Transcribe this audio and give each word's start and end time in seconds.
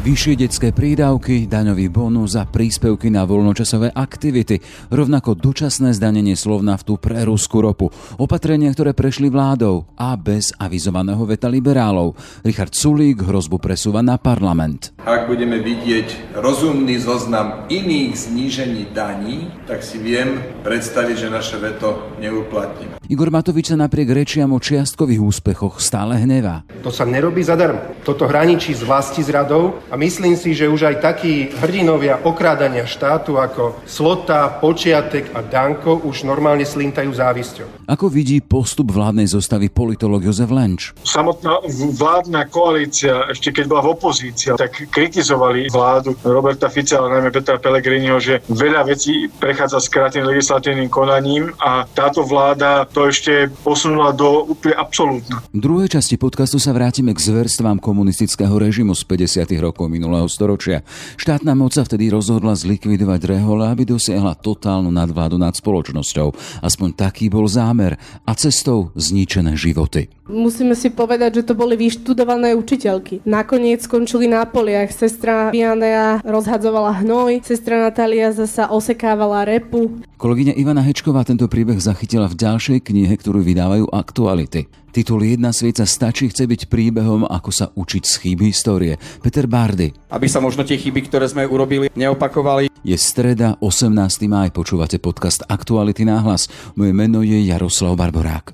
Vyššie 0.00 0.48
detské 0.48 0.72
prídavky, 0.72 1.44
daňový 1.44 1.92
bonus 1.92 2.32
a 2.32 2.48
príspevky 2.48 3.12
na 3.12 3.28
voľnočasové 3.28 3.92
aktivity, 3.92 4.56
rovnako 4.88 5.36
dočasné 5.36 5.92
zdanenie 5.92 6.40
slovnaftu 6.40 6.96
pre 6.96 7.20
ruskú 7.28 7.60
ropu, 7.60 7.92
opatrenia, 8.16 8.72
ktoré 8.72 8.96
prešli 8.96 9.28
vládou 9.28 9.84
a 10.00 10.16
bez 10.16 10.56
avizovaného 10.56 11.20
veta 11.28 11.52
liberálov. 11.52 12.16
Richard 12.40 12.72
Sulík 12.72 13.20
hrozbu 13.28 13.60
presúva 13.60 14.00
na 14.00 14.16
parlament. 14.16 14.96
Ak 15.04 15.28
budeme 15.28 15.60
vidieť 15.60 16.32
rozumný 16.32 16.96
zoznam 16.96 17.68
iných 17.68 18.16
znížení 18.16 18.96
daní, 18.96 19.52
tak 19.68 19.84
si 19.84 20.00
viem 20.00 20.40
predstaviť, 20.64 21.16
že 21.16 21.28
naše 21.28 21.60
veto 21.60 22.16
neuplatníme. 22.16 23.04
Igor 23.04 23.28
Matovič 23.28 23.68
sa 23.68 23.76
napriek 23.76 24.16
rečiam 24.16 24.48
o 24.56 24.62
čiastkových 24.62 25.20
úspechoch 25.20 25.76
stále 25.76 26.16
hnevá. 26.24 26.64
To 26.80 26.88
sa 26.88 27.04
nerobí 27.04 27.44
zadarmo. 27.44 28.00
Toto 28.00 28.24
hraničí 28.24 28.72
s 28.72 28.80
vlasti 28.80 29.20
zradou 29.20 29.76
a 29.90 29.98
myslím 29.98 30.38
si, 30.38 30.54
že 30.54 30.70
už 30.70 30.86
aj 30.86 30.96
takí 31.02 31.50
hrdinovia 31.50 32.22
okrádania 32.22 32.86
štátu 32.86 33.42
ako 33.42 33.82
Slota, 33.82 34.46
Počiatek 34.62 35.34
a 35.34 35.42
Danko 35.42 35.98
už 36.06 36.22
normálne 36.22 36.62
slintajú 36.62 37.10
závisťou. 37.10 37.90
Ako 37.90 38.06
vidí 38.06 38.38
postup 38.38 38.94
vládnej 38.94 39.26
zostavy 39.26 39.66
politolog 39.66 40.22
Jozef 40.22 40.46
Lenč? 40.54 40.94
Samotná 41.02 41.58
vládna 41.98 42.46
koalícia, 42.46 43.26
ešte 43.34 43.50
keď 43.50 43.64
bola 43.66 43.82
v 43.90 43.92
opozícii, 43.98 44.54
tak 44.54 44.86
kritizovali 44.94 45.66
vládu 45.74 46.14
Roberta 46.22 46.70
Fica, 46.70 47.02
ale 47.02 47.18
najmä 47.18 47.34
Petra 47.34 47.58
Pellegriniho, 47.58 48.22
že 48.22 48.46
veľa 48.46 48.86
vecí 48.86 49.26
prechádza 49.26 49.82
skráteným 49.82 50.30
legislatívnym 50.30 50.86
konaním 50.86 51.50
a 51.58 51.82
táto 51.90 52.22
vláda 52.22 52.86
to 52.86 53.10
ešte 53.10 53.50
posunula 53.66 54.14
do 54.14 54.46
úplne 54.46 54.78
absolútna. 54.78 55.42
V 55.50 55.58
druhej 55.58 55.90
časti 55.90 56.14
podcastu 56.14 56.62
sa 56.62 56.70
vrátime 56.70 57.10
k 57.10 57.18
zverstvám 57.18 57.82
komunistického 57.82 58.54
režimu 58.54 58.94
z 58.94 59.02
50. 59.02 59.50
rokov 59.58 59.79
rokov 59.80 59.96
minulého 59.96 60.28
storočia. 60.28 60.84
Štátna 61.16 61.56
moc 61.56 61.72
sa 61.72 61.88
vtedy 61.88 62.12
rozhodla 62.12 62.52
zlikvidovať 62.52 63.20
rehole, 63.24 63.64
aby 63.64 63.88
dosiahla 63.88 64.36
totálnu 64.36 64.92
nadvládu 64.92 65.40
nad 65.40 65.56
spoločnosťou. 65.56 66.36
Aspoň 66.60 66.88
taký 66.92 67.32
bol 67.32 67.48
zámer 67.48 67.96
a 68.28 68.36
cestou 68.36 68.92
zničené 68.92 69.56
životy. 69.56 70.12
Musíme 70.30 70.78
si 70.78 70.94
povedať, 70.94 71.42
že 71.42 71.46
to 71.50 71.58
boli 71.58 71.74
vyštudované 71.74 72.54
učiteľky. 72.54 73.26
Nakoniec 73.26 73.82
skončili 73.82 74.30
na 74.30 74.46
poliach. 74.46 74.94
Sestra 74.94 75.50
Vianea 75.50 76.22
rozhadzovala 76.22 77.02
hnoj, 77.02 77.42
sestra 77.42 77.82
Natália 77.82 78.30
zasa 78.30 78.70
osekávala 78.70 79.42
repu. 79.42 79.90
Kolegyňa 80.22 80.54
Ivana 80.54 80.86
Hečková 80.86 81.26
tento 81.26 81.50
príbeh 81.50 81.82
zachytila 81.82 82.30
v 82.30 82.38
ďalšej 82.38 82.78
knihe, 82.86 83.14
ktorú 83.18 83.42
vydávajú 83.42 83.90
Aktuality. 83.90 84.70
Titul 84.90 85.22
Jedna 85.22 85.54
svieca 85.54 85.86
stačí 85.86 86.26
chce 86.30 86.50
byť 86.50 86.66
príbehom, 86.66 87.22
ako 87.22 87.50
sa 87.54 87.66
učiť 87.70 88.02
z 88.02 88.14
chýb 88.18 88.42
histórie. 88.42 88.98
Peter 89.22 89.46
Bardy. 89.46 89.94
Aby 90.10 90.26
sa 90.26 90.42
možno 90.42 90.66
tie 90.66 90.78
chyby, 90.78 91.06
ktoré 91.06 91.30
sme 91.30 91.46
urobili, 91.46 91.90
neopakovali. 91.94 92.70
Je 92.82 92.96
streda, 92.98 93.54
18. 93.62 93.94
máj, 94.26 94.50
počúvate 94.50 94.98
podcast 94.98 95.46
Aktuality 95.46 96.02
náhlas. 96.02 96.50
Moje 96.74 96.90
meno 96.90 97.22
je 97.22 97.38
Jaroslav 97.38 97.94
Barborák. 97.94 98.50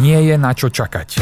Nie 0.00 0.24
je 0.24 0.40
na 0.40 0.56
čo 0.56 0.72
čakať. 0.72 1.20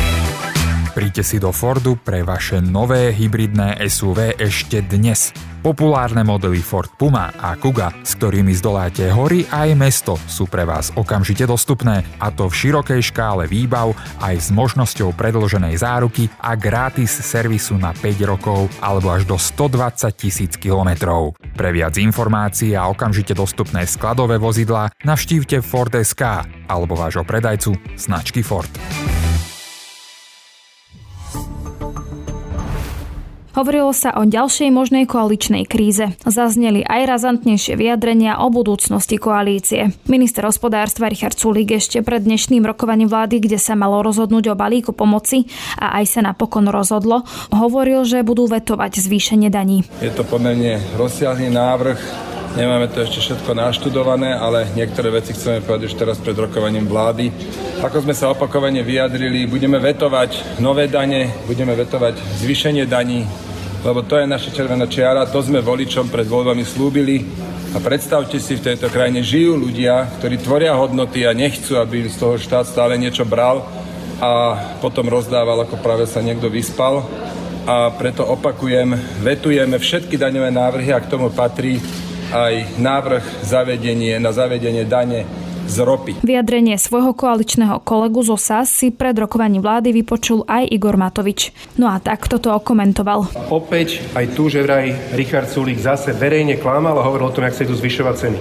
Príďte 0.94 1.22
si 1.22 1.36
do 1.42 1.50
Fordu 1.50 1.98
pre 1.98 2.22
vaše 2.22 2.62
nové 2.62 3.10
hybridné 3.14 3.78
SUV 3.86 4.38
ešte 4.38 4.82
dnes. 4.82 5.34
Populárne 5.60 6.24
modely 6.24 6.64
Ford 6.64 6.88
Puma 6.96 7.30
a 7.36 7.52
Kuga, 7.54 7.92
s 8.00 8.16
ktorými 8.16 8.50
zdoláte 8.56 9.06
hory 9.12 9.44
aj 9.52 9.76
mesto, 9.76 10.16
sú 10.24 10.48
pre 10.48 10.64
vás 10.64 10.88
okamžite 10.96 11.44
dostupné, 11.44 12.00
a 12.16 12.32
to 12.32 12.48
v 12.48 12.56
širokej 12.56 13.12
škále 13.12 13.44
výbav 13.44 13.92
aj 14.24 14.34
s 14.40 14.48
možnosťou 14.50 15.12
predloženej 15.14 15.76
záruky 15.78 16.32
a 16.40 16.56
gratis 16.56 17.12
servisu 17.12 17.76
na 17.76 17.92
5 17.92 18.24
rokov 18.24 18.72
alebo 18.80 19.12
až 19.12 19.28
do 19.28 19.36
120 19.36 20.10
tisíc 20.16 20.56
kilometrov. 20.56 21.36
Pre 21.54 21.70
viac 21.76 22.00
informácií 22.00 22.72
a 22.72 22.88
okamžite 22.88 23.36
dostupné 23.36 23.84
skladové 23.84 24.40
vozidlá 24.40 24.88
navštívte 25.04 25.60
Ford 25.60 25.92
SK 25.92 26.59
alebo 26.70 26.94
vášho 26.94 27.26
predajcu 27.26 27.74
značky 27.98 28.46
Ford. 28.46 28.70
Hovorilo 33.50 33.90
sa 33.90 34.14
o 34.14 34.22
ďalšej 34.22 34.70
možnej 34.70 35.10
koaličnej 35.10 35.66
kríze. 35.66 36.14
Zazneli 36.22 36.86
aj 36.86 37.02
razantnejšie 37.02 37.74
vyjadrenia 37.74 38.38
o 38.38 38.46
budúcnosti 38.46 39.18
koalície. 39.18 39.90
Minister 40.06 40.46
hospodárstva 40.46 41.10
Richard 41.10 41.34
Sulík 41.34 41.74
ešte 41.74 41.98
pred 42.00 42.22
dnešným 42.22 42.62
rokovaním 42.62 43.10
vlády, 43.10 43.42
kde 43.42 43.58
sa 43.58 43.74
malo 43.74 44.06
rozhodnúť 44.06 44.54
o 44.54 44.58
balíku 44.58 44.94
pomoci 44.94 45.50
a 45.82 45.98
aj 45.98 46.04
sa 46.06 46.20
napokon 46.22 46.70
rozhodlo, 46.70 47.26
hovoril, 47.50 48.06
že 48.06 48.22
budú 48.22 48.46
vetovať 48.46 49.02
zvýšenie 49.02 49.50
daní. 49.50 49.82
Je 49.98 50.14
to 50.14 50.22
pomerne 50.22 50.78
rozsiahlý 50.94 51.50
návrh, 51.50 52.29
Nemáme 52.50 52.90
to 52.90 53.06
ešte 53.06 53.22
všetko 53.22 53.54
naštudované, 53.54 54.34
ale 54.34 54.66
niektoré 54.74 55.14
veci 55.14 55.30
chceme 55.30 55.62
povedať 55.62 55.86
už 55.86 55.94
teraz 55.94 56.18
pred 56.18 56.34
rokovaním 56.34 56.82
vlády. 56.82 57.30
Ako 57.78 58.02
sme 58.02 58.10
sa 58.10 58.34
opakovane 58.34 58.82
vyjadrili, 58.82 59.46
budeme 59.46 59.78
vetovať 59.78 60.58
nové 60.58 60.90
dane, 60.90 61.30
budeme 61.46 61.78
vetovať 61.78 62.18
zvýšenie 62.42 62.90
daní, 62.90 63.22
lebo 63.86 64.02
to 64.02 64.18
je 64.18 64.26
naša 64.26 64.50
červená 64.50 64.90
čiara, 64.90 65.30
to 65.30 65.38
sme 65.38 65.62
voličom 65.62 66.10
pred 66.10 66.26
voľbami 66.26 66.66
slúbili. 66.66 67.22
A 67.70 67.78
predstavte 67.78 68.42
si, 68.42 68.58
v 68.58 68.66
tejto 68.66 68.90
krajine 68.90 69.22
žijú 69.22 69.54
ľudia, 69.54 70.10
ktorí 70.18 70.42
tvoria 70.42 70.74
hodnoty 70.74 71.22
a 71.22 71.30
nechcú, 71.30 71.78
aby 71.78 72.10
z 72.10 72.18
toho 72.18 72.34
štát 72.34 72.66
stále 72.66 72.98
niečo 72.98 73.22
bral 73.22 73.62
a 74.18 74.58
potom 74.82 75.06
rozdával, 75.06 75.62
ako 75.62 75.78
práve 75.78 76.02
sa 76.10 76.18
niekto 76.18 76.50
vyspal. 76.50 77.06
A 77.62 77.94
preto 77.94 78.26
opakujem, 78.26 78.98
vetujeme 79.22 79.78
všetky 79.78 80.18
daňové 80.18 80.50
návrhy 80.50 80.90
a 80.90 80.98
k 80.98 81.14
tomu 81.14 81.30
patrí 81.30 81.78
aj 82.30 82.78
návrh 82.78 83.24
zavedenie, 83.42 84.18
na 84.22 84.30
zavedenie 84.30 84.86
dane 84.86 85.26
z 85.70 85.76
ropy. 85.86 86.12
Vyjadrenie 86.26 86.74
svojho 86.74 87.14
koaličného 87.14 87.78
kolegu 87.86 88.26
zo 88.26 88.34
SAS 88.34 88.74
si 88.74 88.90
pred 88.90 89.14
rokovaním 89.14 89.62
vlády 89.62 89.94
vypočul 89.94 90.42
aj 90.50 90.66
Igor 90.66 90.98
Matovič. 90.98 91.54
No 91.78 91.86
a 91.86 92.02
tak 92.02 92.26
toto 92.26 92.50
okomentoval. 92.50 93.30
Opäť 93.54 94.02
aj 94.18 94.34
tu, 94.34 94.50
že 94.50 94.66
vraj 94.66 95.14
Richard 95.14 95.46
Sulík 95.46 95.78
zase 95.78 96.10
verejne 96.10 96.58
klamal 96.58 96.98
a 96.98 97.06
hovoril 97.06 97.30
o 97.30 97.34
tom, 97.34 97.46
jak 97.46 97.54
sa 97.54 97.62
idú 97.62 97.78
zvyšovať 97.78 98.14
ceny. 98.18 98.38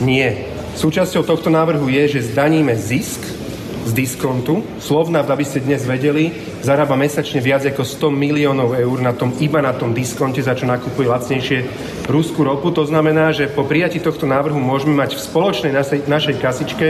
Nie. 0.00 0.48
Súčasťou 0.72 1.28
tohto 1.28 1.52
návrhu 1.52 1.84
je, 1.92 2.16
že 2.16 2.32
zdaníme 2.32 2.72
zisk 2.72 3.41
z 3.86 3.92
diskontu. 3.94 4.62
Slovnaft, 4.78 5.30
aby 5.30 5.44
ste 5.46 5.62
dnes 5.62 5.82
vedeli, 5.86 6.30
zarába 6.62 6.94
mesačne 6.94 7.42
viac 7.42 7.66
ako 7.66 7.82
100 7.82 8.10
miliónov 8.14 8.78
eur 8.78 8.98
na 9.02 9.10
tom, 9.14 9.34
iba 9.42 9.58
na 9.58 9.74
tom 9.74 9.90
diskonte, 9.90 10.42
za 10.42 10.54
čo 10.54 10.66
nakupuje 10.66 11.10
lacnejšie 11.10 11.58
ruskú 12.06 12.46
ropu. 12.46 12.70
To 12.74 12.86
znamená, 12.86 13.34
že 13.34 13.50
po 13.50 13.66
prijatí 13.66 13.98
tohto 13.98 14.26
návrhu 14.26 14.58
môžeme 14.58 14.98
mať 14.98 15.18
v 15.18 15.24
spoločnej 15.24 15.72
našej, 15.74 16.00
našej 16.06 16.34
kasičke 16.38 16.86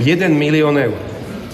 1 0.00 0.28
milión 0.32 0.76
eur. 0.76 0.96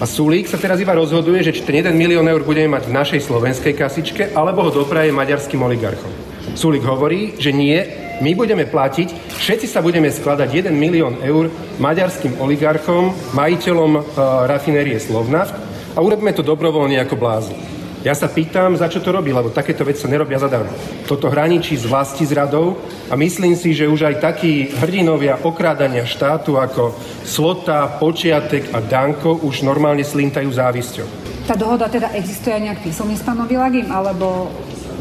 A 0.01 0.09
Sulík 0.09 0.49
sa 0.51 0.59
teraz 0.59 0.81
iba 0.83 0.91
rozhoduje, 0.97 1.45
že 1.45 1.53
či 1.55 1.63
ten 1.63 1.79
1 1.79 1.95
milión 1.95 2.27
eur 2.27 2.43
budeme 2.43 2.75
mať 2.75 2.89
v 2.89 2.95
našej 2.95 3.21
slovenskej 3.23 3.73
kasičke, 3.77 4.23
alebo 4.35 4.65
ho 4.67 4.71
dopraje 4.73 5.15
maďarským 5.15 5.61
oligarchom. 5.63 6.22
Sulík 6.53 6.85
hovorí, 6.85 7.33
že 7.41 7.49
nie, 7.49 7.81
my 8.21 8.37
budeme 8.37 8.69
platiť, 8.69 9.35
všetci 9.35 9.65
sa 9.65 9.81
budeme 9.81 10.13
skladať 10.13 10.69
1 10.69 10.73
milión 10.73 11.17
eur 11.25 11.49
maďarským 11.81 12.37
oligarchom, 12.37 13.09
majiteľom 13.33 13.91
uh, 13.97 14.03
rafinérie 14.45 15.01
Slovnaft 15.01 15.57
a 15.93 15.99
urobíme 15.99 16.33
to 16.37 16.45
dobrovoľne 16.45 17.01
ako 17.01 17.15
blázni. 17.17 17.57
Ja 18.03 18.11
sa 18.11 18.27
pýtam, 18.27 18.75
za 18.75 18.91
čo 18.91 18.99
to 18.99 19.15
robí, 19.15 19.31
lebo 19.31 19.47
takéto 19.47 19.87
veci 19.87 20.03
sa 20.03 20.11
nerobia 20.11 20.35
zadarmo. 20.35 20.75
Toto 21.07 21.31
hraničí 21.31 21.79
s 21.79 21.87
vlasti 21.87 22.27
zradou 22.27 22.75
a 23.07 23.15
myslím 23.15 23.55
si, 23.55 23.71
že 23.71 23.87
už 23.87 24.11
aj 24.11 24.15
takí 24.19 24.75
hrdinovia 24.75 25.39
okrádania 25.39 26.03
štátu 26.03 26.59
ako 26.59 26.91
Slota, 27.23 27.87
Počiatek 28.03 28.75
a 28.75 28.83
Danko 28.83 29.39
už 29.39 29.63
normálne 29.63 30.03
slintajú 30.03 30.51
závisťou. 30.51 31.07
Tá 31.47 31.55
dohoda 31.55 31.87
teda 31.87 32.11
existuje 32.11 32.51
aj 32.51 32.63
nejak 32.67 32.79
písomne 32.83 33.15
s 33.15 33.23
pánom 33.23 33.47
alebo 33.87 34.51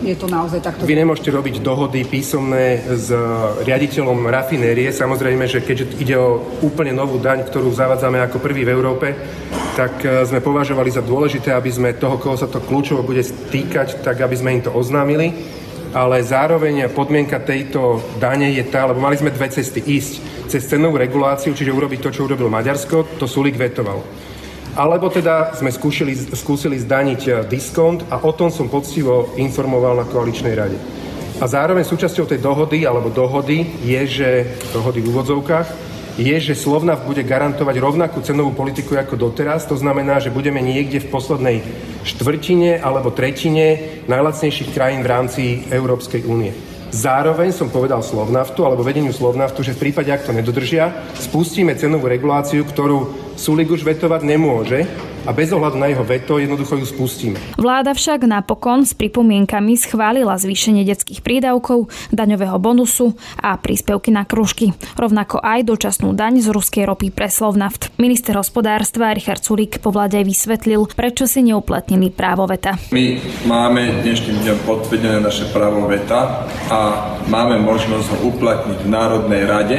je 0.03 0.17
to 0.19 0.27
naozaj 0.27 0.59
takto? 0.59 0.83
Vy 0.83 0.99
nemôžete 0.99 1.31
robiť 1.31 1.63
dohody 1.63 2.03
písomné 2.03 2.83
s 2.83 3.09
riaditeľom 3.63 4.27
rafinérie. 4.27 4.91
Samozrejme, 4.91 5.47
že 5.47 5.63
keďže 5.63 5.97
ide 6.03 6.19
o 6.19 6.43
úplne 6.61 6.91
novú 6.91 7.23
daň, 7.23 7.47
ktorú 7.47 7.71
zavádzame 7.71 8.19
ako 8.27 8.43
prvý 8.43 8.67
v 8.67 8.75
Európe, 8.75 9.15
tak 9.79 10.03
e, 10.03 10.27
sme 10.27 10.43
považovali 10.43 10.91
za 10.91 11.01
dôležité, 11.01 11.55
aby 11.55 11.71
sme 11.71 11.97
toho, 11.97 12.19
koho 12.19 12.35
sa 12.35 12.51
to 12.51 12.59
kľúčovo 12.59 13.07
bude 13.07 13.23
stýkať, 13.23 14.03
tak 14.03 14.19
aby 14.21 14.35
sme 14.35 14.59
im 14.59 14.63
to 14.67 14.75
oznámili. 14.75 15.31
Ale 15.93 16.25
zároveň 16.25 16.89
podmienka 16.91 17.37
tejto 17.39 18.01
dane 18.17 18.49
je 18.57 18.65
tá, 18.65 18.89
lebo 18.89 18.99
mali 18.99 19.21
sme 19.21 19.29
dve 19.29 19.53
cesty. 19.53 19.85
Ísť 19.85 20.49
cez 20.49 20.65
cenovú 20.67 20.97
reguláciu, 20.97 21.53
čiže 21.53 21.73
urobiť 21.73 22.01
to, 22.01 22.11
čo 22.11 22.25
urobil 22.25 22.49
Maďarsko, 22.49 23.21
to 23.21 23.29
Sulik 23.29 23.61
vetoval. 23.61 24.01
Alebo 24.73 25.13
teda 25.13 25.53
sme 25.53 25.69
skúšili, 25.69 26.17
skúsili 26.33 26.81
zdaniť 26.81 27.21
eh, 27.29 27.35
diskont 27.45 28.09
a 28.09 28.17
o 28.25 28.33
tom 28.33 28.49
som 28.49 28.73
poctivo 28.73 29.37
informoval 29.37 30.01
na 30.01 30.09
koaličnej 30.09 30.55
rade. 30.57 30.81
A 31.43 31.45
zároveň 31.45 31.83
súčasťou 31.83 32.25
tej 32.25 32.39
dohody, 32.41 32.87
alebo 32.87 33.11
dohody, 33.11 33.67
je, 33.83 34.01
že 34.07 34.29
dohody 34.71 35.03
v 35.03 35.11
úvodzovkách, 35.11 35.69
je, 36.15 36.37
že 36.39 36.55
Slovnaft 36.55 37.09
bude 37.09 37.25
garantovať 37.25 37.77
rovnakú 37.81 38.21
cenovú 38.21 38.53
politiku 38.53 38.95
ako 39.01 39.17
doteraz. 39.17 39.65
To 39.69 39.77
znamená, 39.77 40.21
že 40.21 40.33
budeme 40.33 40.61
niekde 40.61 41.01
v 41.01 41.11
poslednej 41.11 41.57
štvrtine 42.05 42.79
alebo 42.79 43.11
tretine 43.11 44.01
najlacnejších 44.07 44.71
krajín 44.77 45.01
v 45.03 45.11
rámci 45.11 45.43
Európskej 45.73 46.23
únie. 46.29 46.72
Zároveň 46.93 47.57
som 47.57 47.73
povedal 47.73 48.05
Slovnaftu 48.05 48.69
alebo 48.69 48.85
vedeniu 48.85 49.17
Slovnaftu, 49.17 49.65
že 49.65 49.73
v 49.73 49.89
prípade, 49.89 50.13
ak 50.13 50.29
to 50.29 50.37
nedodržia, 50.37 50.93
spustíme 51.17 51.73
cenovú 51.73 52.05
reguláciu, 52.05 52.69
ktorú 52.69 53.33
Sulik 53.33 53.73
už 53.73 53.81
vetovať 53.81 54.21
nemôže, 54.29 54.85
a 55.27 55.31
bez 55.31 55.55
ohľadu 55.55 55.77
na 55.79 55.91
jeho 55.91 56.03
veto 56.03 56.39
jednoducho 56.39 56.79
ju 56.79 56.87
spustíme. 56.87 57.39
Vláda 57.59 57.95
však 57.95 58.27
napokon 58.27 58.83
s 58.83 58.93
pripomienkami 58.97 59.79
schválila 59.79 60.35
zvýšenie 60.39 60.83
detských 60.83 61.23
prídavkov, 61.23 61.91
daňového 62.11 62.59
bonusu 62.59 63.15
a 63.39 63.55
príspevky 63.59 64.11
na 64.11 64.27
kružky. 64.27 64.75
Rovnako 64.99 65.39
aj 65.43 65.67
dočasnú 65.69 66.15
daň 66.15 66.43
z 66.43 66.49
ruskej 66.51 66.85
ropy 66.87 67.15
pre 67.15 67.31
Slovnaft. 67.31 67.95
Minister 67.99 68.35
hospodárstva 68.35 69.15
Richard 69.15 69.43
Sulík 69.43 69.79
po 69.79 69.95
vláde 69.95 70.19
vysvetlil, 70.23 70.91
prečo 70.93 71.31
si 71.31 71.45
neuplatnili 71.47 72.11
právo 72.11 72.47
veta. 72.51 72.75
My 72.91 73.19
máme 73.47 74.03
dnešným 74.03 74.43
dňom 74.43 74.59
potvrdené 74.67 75.19
naše 75.23 75.47
právo 75.55 75.87
veta 75.87 76.47
a 76.71 76.79
máme 77.31 77.63
možnosť 77.63 78.07
ho 78.13 78.19
uplatniť 78.35 78.79
v 78.83 78.89
Národnej 78.89 79.43
rade 79.47 79.79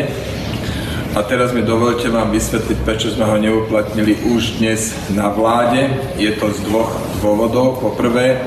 a 1.13 1.21
teraz 1.21 1.53
mi 1.53 1.61
dovolte 1.61 2.09
vám 2.09 2.33
vysvetliť, 2.33 2.77
prečo 2.81 3.13
sme 3.13 3.29
ho 3.29 3.37
neuplatnili 3.37 4.33
už 4.33 4.57
dnes 4.57 4.97
na 5.13 5.29
vláde. 5.29 5.93
Je 6.17 6.33
to 6.33 6.49
z 6.49 6.65
dvoch 6.65 6.89
dôvodov. 7.21 7.77
Po 7.77 7.93
prvé, 7.93 8.41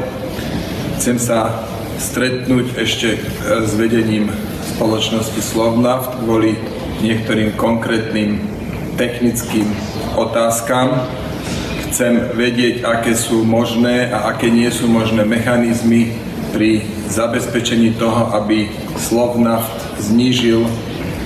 chcem 0.98 1.14
sa 1.14 1.62
stretnúť 2.02 2.74
ešte 2.74 3.22
s 3.62 3.70
vedením 3.78 4.34
spoločnosti 4.74 5.38
Slovnaft 5.38 6.18
kvôli 6.26 6.58
niektorým 7.06 7.54
konkrétnym 7.54 8.42
technickým 8.98 9.70
otázkam. 10.18 11.06
Chcem 11.86 12.34
vedieť, 12.34 12.82
aké 12.82 13.14
sú 13.14 13.46
možné 13.46 14.10
a 14.10 14.34
aké 14.34 14.50
nie 14.50 14.66
sú 14.74 14.90
možné 14.90 15.22
mechanizmy 15.22 16.18
pri 16.50 16.82
zabezpečení 17.14 17.94
toho, 17.94 18.34
aby 18.34 18.66
Slovnaft 18.98 19.70
znížil 20.02 20.66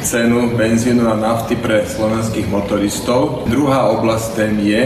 cenu 0.02 0.56
benzínu 0.56 1.06
a 1.08 1.14
nafty 1.14 1.56
pre 1.56 1.84
slovenských 1.84 2.48
motoristov. 2.48 3.44
Druhá 3.46 3.92
oblasť 3.92 4.26
tém 4.36 4.54
je, 4.64 4.84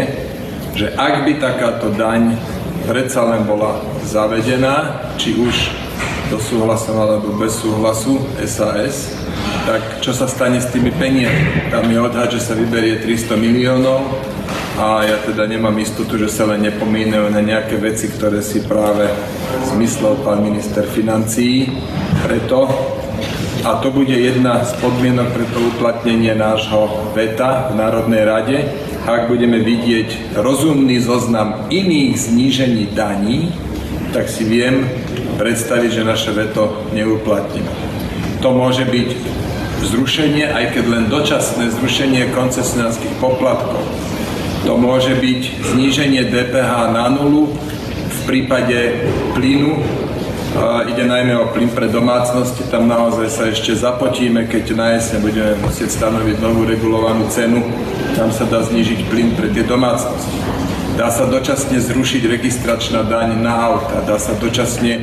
že 0.74 0.86
ak 0.94 1.24
by 1.24 1.32
takáto 1.38 1.94
daň 1.94 2.34
predsa 2.84 3.24
len 3.24 3.46
bola 3.46 3.80
zavedená, 4.04 5.06
či 5.16 5.38
už 5.38 5.54
do 6.28 6.36
súhlasom 6.40 6.98
alebo 6.98 7.32
bez 7.38 7.56
súhlasu 7.62 8.20
SAS, 8.44 9.14
tak 9.64 10.04
čo 10.04 10.12
sa 10.12 10.28
stane 10.28 10.60
s 10.60 10.68
tými 10.68 10.92
peniazmi? 10.92 11.72
Tam 11.72 11.88
je 11.88 11.98
odhad, 12.00 12.28
že 12.28 12.42
sa 12.42 12.52
vyberie 12.52 13.00
300 13.00 13.38
miliónov 13.40 14.04
a 14.76 15.06
ja 15.06 15.16
teda 15.22 15.46
nemám 15.46 15.78
istotu, 15.78 16.18
že 16.18 16.28
sa 16.28 16.50
len 16.50 16.66
nepomínajú 16.66 17.30
na 17.30 17.40
nejaké 17.40 17.78
veci, 17.78 18.10
ktoré 18.10 18.42
si 18.42 18.60
práve 18.66 19.08
zmyslel 19.72 20.20
pán 20.26 20.42
minister 20.42 20.84
financií. 20.84 21.70
Preto 22.26 22.68
a 23.64 23.80
to 23.80 23.88
bude 23.88 24.12
jedna 24.12 24.60
z 24.60 24.76
podmienok 24.76 25.32
pre 25.32 25.48
to 25.48 25.60
uplatnenie 25.72 26.36
nášho 26.36 26.84
veta 27.16 27.72
v 27.72 27.80
Národnej 27.80 28.22
rade. 28.28 28.56
Ak 29.08 29.32
budeme 29.32 29.56
vidieť 29.64 30.36
rozumný 30.36 31.00
zoznam 31.00 31.72
iných 31.72 32.12
znížení 32.12 32.92
daní, 32.92 33.48
tak 34.12 34.28
si 34.28 34.44
viem 34.44 34.84
predstaviť, 35.40 35.90
že 35.96 36.02
naše 36.04 36.30
veto 36.36 36.84
neuplatníme. 36.92 37.72
To 38.44 38.52
môže 38.52 38.84
byť 38.84 39.08
zrušenie, 39.88 40.44
aj 40.44 40.76
keď 40.76 40.84
len 40.84 41.04
dočasné 41.08 41.72
zrušenie 41.72 42.36
koncesionárskych 42.36 43.16
poplatkov. 43.16 43.80
To 44.68 44.76
môže 44.76 45.16
byť 45.16 45.72
zníženie 45.72 46.28
DPH 46.28 46.92
na 46.92 47.08
nulu 47.08 47.48
v 48.12 48.20
prípade 48.28 49.08
plynu 49.32 50.03
Ide 50.84 51.04
najmä 51.10 51.34
o 51.34 51.50
plyn 51.50 51.66
pre 51.74 51.90
domácnosti, 51.90 52.62
tam 52.70 52.86
naozaj 52.86 53.26
sa 53.26 53.42
ešte 53.50 53.74
zapotíme, 53.74 54.46
keď 54.46 54.64
na 54.78 54.94
jeseň 54.94 55.18
budeme 55.18 55.52
musieť 55.58 55.98
stanoviť 55.98 56.36
novú 56.38 56.62
regulovanú 56.62 57.26
cenu, 57.26 57.58
tam 58.14 58.30
sa 58.30 58.46
dá 58.46 58.62
znižiť 58.62 59.10
plyn 59.10 59.34
pre 59.34 59.50
tie 59.50 59.66
domácnosti. 59.66 60.38
Dá 60.94 61.10
sa 61.10 61.26
dočasne 61.26 61.82
zrušiť 61.82 62.22
registračná 62.22 63.02
daň 63.02 63.42
na 63.42 63.50
auta, 63.66 63.98
dá 64.06 64.14
sa 64.14 64.38
dočasne 64.38 65.02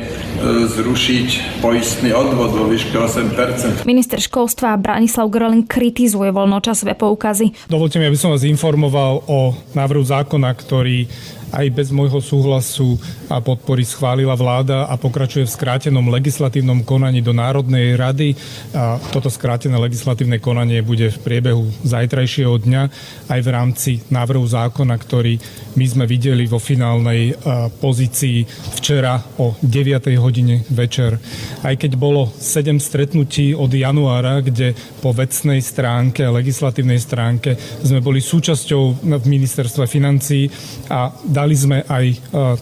zrušiť 0.72 1.60
poistný 1.60 2.16
odvod 2.16 2.56
vo 2.56 2.64
výške 2.64 2.96
8%. 2.96 3.84
Minister 3.84 4.16
školstva 4.16 4.72
Branislav 4.80 5.28
Grolin 5.28 5.68
kritizuje 5.68 6.32
voľnočasové 6.32 6.96
poukazy. 6.96 7.52
Dovolte 7.68 8.00
mi, 8.00 8.08
aby 8.08 8.16
som 8.16 8.32
vás 8.32 8.40
informoval 8.40 9.20
o 9.28 9.52
návrhu 9.76 10.00
zákona, 10.00 10.48
ktorý 10.56 11.12
aj 11.52 11.66
bez 11.70 11.92
môjho 11.92 12.18
súhlasu 12.24 12.96
a 13.28 13.44
podpory 13.44 13.84
schválila 13.84 14.32
vláda 14.32 14.88
a 14.88 14.96
pokračuje 14.96 15.44
v 15.44 15.54
skrátenom 15.54 16.08
legislatívnom 16.08 16.80
konaní 16.82 17.20
do 17.20 17.36
Národnej 17.36 17.94
rady. 17.94 18.32
A 18.72 18.96
toto 19.12 19.28
skrátené 19.28 19.76
legislatívne 19.76 20.40
konanie 20.40 20.80
bude 20.80 21.12
v 21.12 21.18
priebehu 21.20 21.68
zajtrajšieho 21.84 22.56
dňa 22.56 22.82
aj 23.28 23.40
v 23.44 23.48
rámci 23.52 23.92
návrhu 24.08 24.48
zákona, 24.48 24.96
ktorý 24.96 25.36
my 25.76 25.84
sme 25.84 26.04
videli 26.08 26.48
vo 26.48 26.56
finálnej 26.56 27.36
pozícii 27.78 28.48
včera 28.80 29.20
o 29.36 29.52
9. 29.60 30.08
hodine 30.16 30.64
večer. 30.72 31.20
Aj 31.60 31.76
keď 31.76 32.00
bolo 32.00 32.32
7 32.32 32.80
stretnutí 32.80 33.52
od 33.52 33.68
januára, 33.68 34.40
kde 34.40 34.72
po 35.04 35.12
vecnej 35.12 35.60
stránke 35.60 36.24
a 36.24 36.32
legislatívnej 36.32 36.96
stránke 36.96 37.56
sme 37.84 38.00
boli 38.00 38.24
súčasťou 38.24 39.04
v 39.04 39.24
ministerstve 39.28 39.84
financí 39.84 40.48
a 40.88 41.12
Dali 41.42 41.58
sme 41.58 41.82
aj 41.82 42.06
e, 42.06 42.16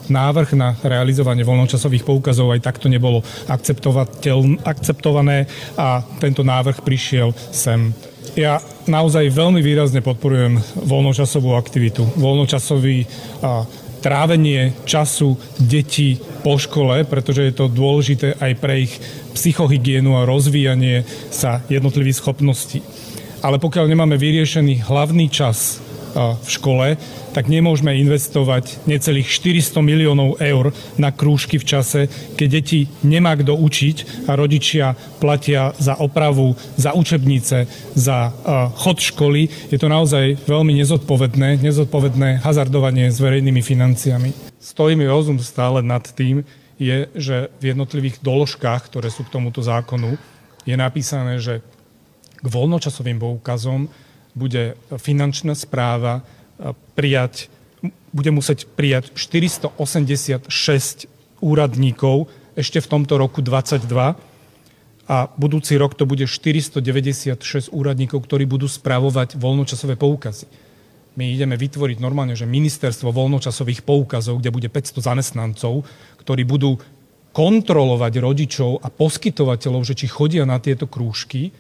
návrh 0.09 0.57
na 0.57 0.73
realizovanie 0.81 1.45
voľnočasových 1.45 2.01
poukazov, 2.01 2.57
aj 2.57 2.65
takto 2.65 2.89
nebolo 2.89 3.21
akceptované 4.65 5.45
a 5.77 6.01
tento 6.17 6.41
návrh 6.41 6.81
prišiel 6.81 7.37
sem. 7.53 7.93
Ja 8.41 8.57
naozaj 8.89 9.37
veľmi 9.37 9.61
výrazne 9.61 10.01
podporujem 10.01 10.57
voľnočasovú 10.81 11.53
aktivitu, 11.61 12.09
voľnočasový 12.17 13.05
trávenie 14.01 14.73
času 14.89 15.37
detí 15.61 16.17
po 16.41 16.57
škole, 16.57 17.05
pretože 17.05 17.53
je 17.53 17.53
to 17.53 17.69
dôležité 17.69 18.41
aj 18.41 18.53
pre 18.65 18.89
ich 18.89 18.97
psychohygienu 19.37 20.17
a 20.17 20.25
rozvíjanie 20.25 21.05
sa 21.29 21.61
jednotlivých 21.69 22.25
schopností. 22.25 22.81
Ale 23.45 23.61
pokiaľ 23.61 23.93
nemáme 23.93 24.17
vyriešený 24.17 24.89
hlavný 24.89 25.29
čas 25.29 25.85
v 26.17 26.49
škole, 26.49 26.99
tak 27.31 27.47
nemôžeme 27.47 27.95
investovať 28.03 28.83
necelých 28.91 29.31
400 29.31 29.79
miliónov 29.81 30.43
eur 30.43 30.75
na 30.99 31.15
krúžky 31.15 31.63
v 31.63 31.69
čase, 31.69 32.01
keď 32.35 32.49
deti 32.51 32.81
nemá 33.07 33.39
kto 33.39 33.55
učiť 33.55 34.27
a 34.27 34.35
rodičia 34.35 34.99
platia 35.23 35.71
za 35.79 35.95
opravu, 36.03 36.59
za 36.75 36.91
učebnice, 36.93 37.71
za 37.95 38.35
chod 38.75 38.99
školy. 38.99 39.47
Je 39.71 39.79
to 39.79 39.87
naozaj 39.87 40.39
veľmi 40.47 40.75
nezodpovedné, 40.83 41.63
nezodpovedné 41.63 42.43
hazardovanie 42.43 43.15
s 43.15 43.23
verejnými 43.23 43.63
financiami. 43.63 44.35
Stojíme 44.59 45.07
rozum 45.07 45.39
stále 45.39 45.81
nad 45.87 46.03
tým, 46.03 46.43
je, 46.81 47.13
že 47.13 47.53
v 47.61 47.77
jednotlivých 47.77 48.25
doložkách, 48.25 48.89
ktoré 48.89 49.13
sú 49.13 49.29
k 49.29 49.37
tomuto 49.37 49.61
zákonu, 49.61 50.17
je 50.65 50.77
napísané, 50.77 51.37
že 51.37 51.61
k 52.41 52.47
voľnočasovým 52.49 53.21
poukazom 53.21 53.93
bude 54.35 54.79
finančná 54.97 55.55
správa 55.59 56.21
e, 56.21 56.73
prijať, 56.95 57.51
bude 58.15 58.31
musieť 58.31 58.67
prijať 58.75 59.15
486 59.15 60.47
úradníkov 61.41 62.29
ešte 62.59 62.83
v 62.83 62.87
tomto 62.87 63.17
roku 63.17 63.41
22 63.41 63.89
a 65.11 65.17
budúci 65.35 65.75
rok 65.75 65.99
to 65.99 66.07
bude 66.07 66.23
496 66.31 67.75
úradníkov, 67.75 68.23
ktorí 68.23 68.47
budú 68.47 68.71
spravovať 68.71 69.35
voľnočasové 69.35 69.99
poukazy. 69.99 70.47
My 71.19 71.35
ideme 71.35 71.59
vytvoriť 71.59 71.99
normálne, 71.99 72.39
že 72.39 72.47
ministerstvo 72.47 73.11
voľnočasových 73.11 73.83
poukazov, 73.83 74.39
kde 74.39 74.55
bude 74.55 74.69
500 74.71 75.03
zamestnancov, 75.03 75.83
ktorí 76.23 76.47
budú 76.47 76.79
kontrolovať 77.35 78.13
rodičov 78.23 78.83
a 78.83 78.91
poskytovateľov, 78.91 79.83
že 79.83 79.99
či 79.99 80.07
chodia 80.07 80.47
na 80.47 80.63
tieto 80.63 80.87
krúžky, 80.87 81.51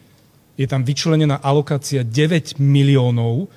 je 0.56 0.66
tam 0.66 0.86
vyčlenená 0.86 1.38
alokácia 1.42 2.02
9 2.02 2.58
miliónov, 2.62 3.50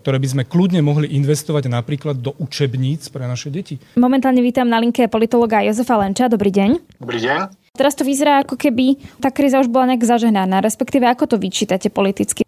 ktoré 0.00 0.16
by 0.16 0.28
sme 0.32 0.42
kľudne 0.48 0.80
mohli 0.80 1.12
investovať 1.12 1.68
napríklad 1.68 2.16
do 2.16 2.32
učebníc 2.40 3.12
pre 3.12 3.28
naše 3.28 3.52
deti. 3.52 3.76
Momentálne 4.00 4.40
vítam 4.40 4.64
na 4.64 4.80
linke 4.80 5.04
politologa 5.12 5.60
Jozefa 5.60 6.00
Lenča. 6.00 6.32
Dobrý 6.32 6.48
deň. 6.48 7.00
Dobrý 7.00 7.20
deň. 7.20 7.38
Teraz 7.76 7.94
to 7.94 8.02
vyzerá, 8.02 8.42
ako 8.42 8.58
keby 8.58 8.98
tá 9.22 9.30
kríza 9.30 9.60
už 9.60 9.70
bola 9.70 9.94
nejak 9.94 10.02
zažehnaná, 10.02 10.58
respektíve 10.64 11.06
ako 11.06 11.32
to 11.32 11.36
vyčítate 11.36 11.92
politicky? 11.92 12.42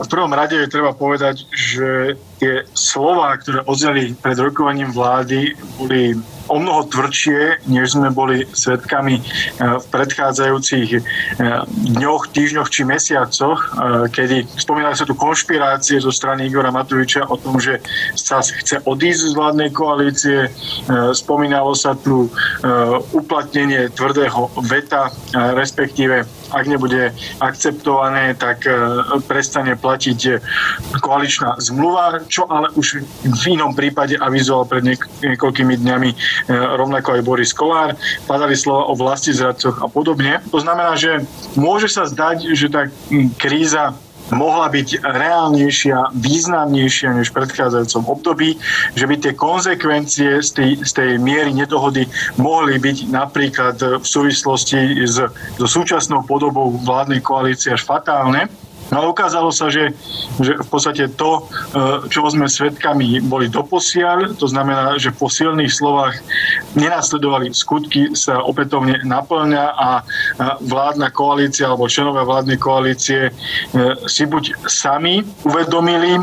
V 0.00 0.08
prvom 0.08 0.32
rade 0.32 0.56
je 0.56 0.68
treba 0.70 0.96
povedať, 0.96 1.44
že 1.52 2.16
tie 2.40 2.64
slova, 2.72 3.36
ktoré 3.36 3.60
odzneli 3.68 4.16
pred 4.16 4.40
rokovaním 4.40 4.88
vlády, 4.96 5.52
boli 5.76 6.16
o 6.50 6.58
mnoho 6.58 6.82
tvrdšie, 6.90 7.70
než 7.70 7.94
sme 7.94 8.10
boli 8.10 8.42
svetkami 8.42 9.22
v 9.60 9.84
predchádzajúcich 9.94 10.88
dňoch, 11.94 12.34
týždňoch 12.34 12.68
či 12.74 12.82
mesiacoch, 12.82 13.70
kedy 14.10 14.50
spomínali 14.58 14.98
sa 14.98 15.06
tu 15.06 15.14
konšpirácie 15.14 16.02
zo 16.02 16.10
strany 16.10 16.50
Igora 16.50 16.74
Matoviča 16.74 17.30
o 17.30 17.38
tom, 17.38 17.62
že 17.62 17.78
sa 18.18 18.42
chce 18.42 18.82
odísť 18.82 19.30
z 19.30 19.36
vládnej 19.38 19.70
koalície, 19.70 20.50
spomínalo 21.14 21.70
sa 21.78 21.94
tu 21.94 22.26
uplatnenie 23.14 23.86
tvrdého 23.94 24.50
veta, 24.66 25.14
respektíve 25.54 26.26
ak 26.50 26.66
nebude 26.66 27.14
akceptované, 27.38 28.34
tak 28.34 28.66
prestane 29.30 29.78
platiť 29.78 30.42
koaličná 30.98 31.62
zmluva, 31.62 32.26
čo 32.30 32.46
ale 32.46 32.70
už 32.78 33.02
v 33.26 33.44
inom 33.58 33.74
prípade 33.74 34.14
avizoval 34.14 34.70
pred 34.70 34.86
niekoľkými 34.86 35.74
dňami 35.82 36.10
e, 36.14 36.16
rovnako 36.54 37.18
aj 37.18 37.26
Boris 37.26 37.50
Kolár. 37.50 37.98
Padali 38.30 38.54
slova 38.54 38.86
o 38.86 38.94
vlasti 38.94 39.34
zradcoch 39.34 39.82
a 39.82 39.90
podobne. 39.90 40.38
To 40.54 40.62
znamená, 40.62 40.94
že 40.94 41.26
môže 41.58 41.90
sa 41.90 42.06
zdať, 42.06 42.54
že 42.54 42.70
tá 42.70 42.86
kríza 43.36 43.98
mohla 44.30 44.70
byť 44.70 45.02
reálnejšia, 45.02 46.14
významnejšia 46.14 47.18
než 47.18 47.30
v 47.30 47.36
predchádzajúcom 47.42 48.02
období, 48.06 48.50
že 48.94 49.04
by 49.06 49.14
tie 49.18 49.32
konsekvencie 49.34 50.30
z 50.42 50.50
tej, 50.54 50.70
z 50.86 50.92
tej 50.94 51.10
miery 51.18 51.50
nedohody 51.50 52.06
mohli 52.38 52.78
byť 52.78 53.10
napríklad 53.10 53.76
v 54.00 54.06
súvislosti 54.06 55.02
s, 55.02 55.18
so 55.58 55.66
súčasnou 55.66 56.22
podobou 56.22 56.70
vládnej 56.82 57.20
koalície 57.22 57.74
až 57.74 57.82
fatálne. 57.82 58.46
No 58.90 59.02
ale 59.02 59.06
ukázalo 59.14 59.54
sa, 59.54 59.70
že, 59.70 59.94
že 60.42 60.58
v 60.58 60.68
podstate 60.68 61.06
to, 61.14 61.38
e, 61.38 62.10
čo 62.10 62.26
sme 62.26 62.50
svedkami, 62.50 63.22
boli 63.22 63.46
doposiaľ, 63.46 64.34
to 64.34 64.50
znamená, 64.50 64.98
že 64.98 65.14
po 65.14 65.30
silných 65.30 65.70
slovách 65.70 66.18
nenasledovali 66.74 67.54
skutky, 67.54 68.12
sa 68.18 68.42
opätovne 68.42 68.98
naplňa 69.06 69.64
a 69.78 69.90
vládna 70.58 71.14
koalícia 71.14 71.70
alebo 71.70 71.86
členovia 71.86 72.26
vládnej 72.26 72.58
koalície 72.58 73.30
e, 73.30 73.32
si 74.10 74.26
buď 74.26 74.66
sami 74.66 75.22
uvedomili, 75.46 76.18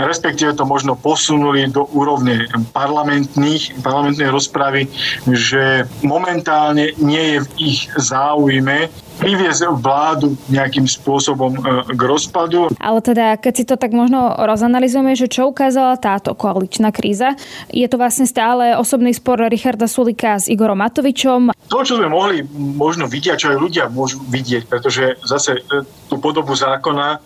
respektíve 0.00 0.56
to 0.56 0.64
možno 0.64 0.96
posunuli 0.96 1.68
do 1.68 1.88
úrovne 1.92 2.48
parlamentných, 2.72 3.84
parlamentnej 3.84 4.32
rozpravy, 4.32 4.88
že 5.28 5.84
momentálne 6.00 6.96
nie 6.96 7.36
je 7.36 7.38
v 7.44 7.48
ich 7.60 7.80
záujme 7.96 8.88
priviesť 9.18 9.68
vládu 9.74 10.38
nejakým 10.48 10.86
spôsobom 10.86 11.58
e, 11.58 11.60
k 11.90 12.00
rozpadu. 12.00 12.70
Ale 12.78 12.98
teda, 13.02 13.34
keď 13.36 13.52
si 13.52 13.64
to 13.66 13.74
tak 13.74 13.90
možno 13.90 14.38
rozanalizujeme, 14.38 15.18
že 15.18 15.26
čo 15.26 15.50
ukázala 15.50 15.98
táto 15.98 16.32
koaličná 16.38 16.94
kríza, 16.94 17.34
je 17.74 17.84
to 17.90 17.98
vlastne 17.98 18.24
stále 18.24 18.78
osobný 18.78 19.10
spor 19.10 19.42
Richarda 19.50 19.90
Sulika 19.90 20.38
s 20.38 20.46
Igorom 20.46 20.78
Matovičom. 20.78 21.50
To, 21.68 21.82
čo 21.82 21.98
sme 21.98 22.08
mohli 22.08 22.46
možno 22.56 23.10
vidieť, 23.10 23.36
čo 23.36 23.50
aj 23.52 23.58
ľudia 23.58 23.84
môžu 23.90 24.22
vidieť, 24.22 24.70
pretože 24.70 25.18
zase 25.26 25.58
e, 25.58 25.82
tú 26.06 26.22
podobu 26.22 26.54
zákona 26.54 27.08
e, 27.10 27.18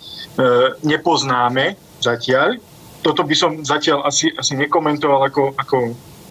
nepoznáme 0.89 1.77
zatiaľ. 2.01 2.57
Toto 3.03 3.27
by 3.27 3.35
som 3.37 3.51
zatiaľ 3.61 4.07
asi, 4.07 4.31
asi 4.33 4.55
nekomentoval 4.57 5.27
ako, 5.29 5.59
ako 5.59 5.77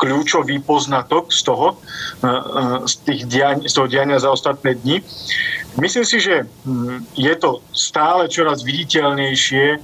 kľúčový 0.01 0.57
poznatok 0.65 1.29
z 1.29 1.41
toho, 1.45 1.67
e, 1.69 1.77
e, 2.25 2.29
z, 2.89 2.93
tých 3.05 3.21
diaň, 3.29 3.69
z 3.69 3.73
toho 3.77 3.85
diania 3.85 4.17
za 4.17 4.33
ostatné 4.33 4.73
dni. 4.81 5.05
Myslím 5.77 6.05
si, 6.09 6.17
že 6.17 6.49
hm, 6.65 7.05
je 7.13 7.33
to 7.37 7.61
stále 7.69 8.25
čoraz 8.25 8.65
viditeľnejšie 8.65 9.65
e, 9.69 9.79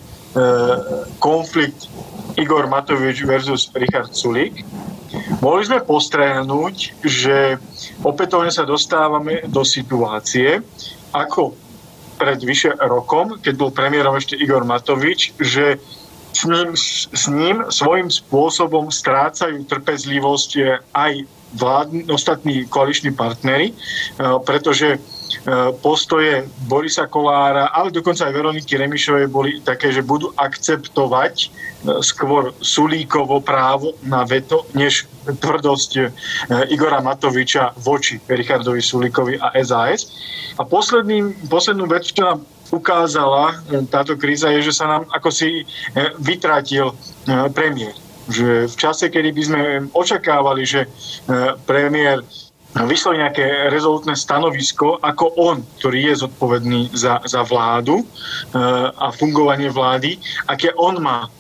konflikt 1.22 1.86
Igor 2.34 2.66
Matovič 2.66 3.22
versus 3.30 3.70
Richard 3.78 4.18
Sulik. 4.18 4.66
Mohli 5.40 5.64
sme 5.70 5.80
postrehnúť, 5.86 6.98
že 7.06 7.62
opätovne 8.02 8.50
sa 8.50 8.66
dostávame 8.66 9.46
do 9.48 9.62
situácie, 9.62 10.66
ako 11.14 11.56
pred 12.18 12.42
vyše 12.42 12.74
rokom, 12.82 13.38
keď 13.38 13.54
bol 13.54 13.70
premiérom 13.70 14.18
ešte 14.18 14.34
Igor 14.34 14.66
Matovič, 14.66 15.38
že 15.38 15.78
s 16.34 16.44
ním, 16.46 16.70
s 17.14 17.26
ním 17.28 17.64
svojím 17.70 18.10
spôsobom 18.12 18.92
strácajú 18.92 19.64
trpezlivosť 19.66 20.52
eh, 20.60 20.80
aj 20.94 21.14
vládni, 21.56 22.02
ostatní 22.12 22.68
koaliční 22.68 23.16
partnery, 23.16 23.72
eh, 23.72 23.76
pretože 24.46 24.98
eh, 24.98 25.02
postoje 25.82 26.46
Borisa 26.68 27.08
Kolára, 27.08 27.72
ale 27.72 27.92
dokonca 27.92 28.28
aj 28.28 28.36
Veroniky 28.36 28.78
Remišovej 28.78 29.28
boli 29.32 29.52
také, 29.64 29.92
že 29.92 30.06
budú 30.06 30.32
akceptovať 30.38 31.66
skôr 32.02 32.58
Sulíkovo 32.60 33.38
právo 33.40 33.94
na 34.02 34.26
veto, 34.26 34.66
než 34.74 35.06
tvrdosť 35.30 36.10
Igora 36.74 37.00
Matoviča 37.06 37.78
voči 37.80 38.18
Richardovi 38.28 38.82
Sulíkovi 38.82 39.38
a 39.38 39.54
SAS. 39.62 40.10
A 40.58 40.66
posledný, 40.66 41.38
poslednú 41.48 41.86
vec, 41.86 42.10
čo 42.10 42.26
nám 42.26 42.38
ukázala 42.72 43.56
e, 43.72 43.86
táto 43.88 44.20
kríza, 44.20 44.52
je, 44.52 44.72
že 44.72 44.74
sa 44.76 44.86
nám 44.88 45.04
ako 45.12 45.30
si 45.32 45.62
e, 45.62 45.64
vytratil 46.20 46.92
e, 46.92 46.96
premiér. 47.52 47.96
Že 48.28 48.68
v 48.68 48.76
čase, 48.76 49.08
kedy 49.08 49.30
by 49.32 49.42
sme 49.48 49.62
očakávali, 49.96 50.68
že 50.68 50.84
premiér 51.64 52.20
vysloví 52.76 53.24
nejaké 53.24 53.72
rezolutné 53.72 54.20
stanovisko, 54.20 55.00
ako 55.00 55.32
on, 55.40 55.64
ktorý 55.80 56.12
je 56.12 56.28
zodpovedný 56.28 56.92
za, 56.92 57.24
za 57.24 57.48
vládu 57.48 58.04
a 59.00 59.16
fungovanie 59.16 59.72
vlády, 59.72 60.20
aké 60.44 60.76
on 60.76 61.00
má 61.00 61.32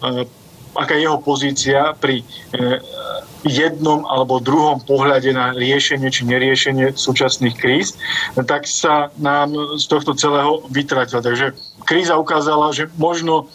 aká 0.77 0.93
je 0.95 1.09
jeho 1.09 1.19
pozícia 1.19 1.97
pri 1.97 2.21
jednom 3.45 4.03
alebo 4.05 4.43
druhom 4.43 4.81
pohľade 4.81 5.31
na 5.33 5.53
riešenie 5.53 6.09
či 6.09 6.25
neriešenie 6.25 6.93
súčasných 6.93 7.55
kríz, 7.57 7.95
tak 8.35 8.65
sa 8.65 9.09
nám 9.17 9.53
z 9.77 9.85
tohto 9.87 10.13
celého 10.17 10.65
vytratil. 10.69 11.21
Takže 11.21 11.53
kríza 11.85 12.17
ukázala, 12.17 12.73
že 12.73 12.91
možno 12.97 13.47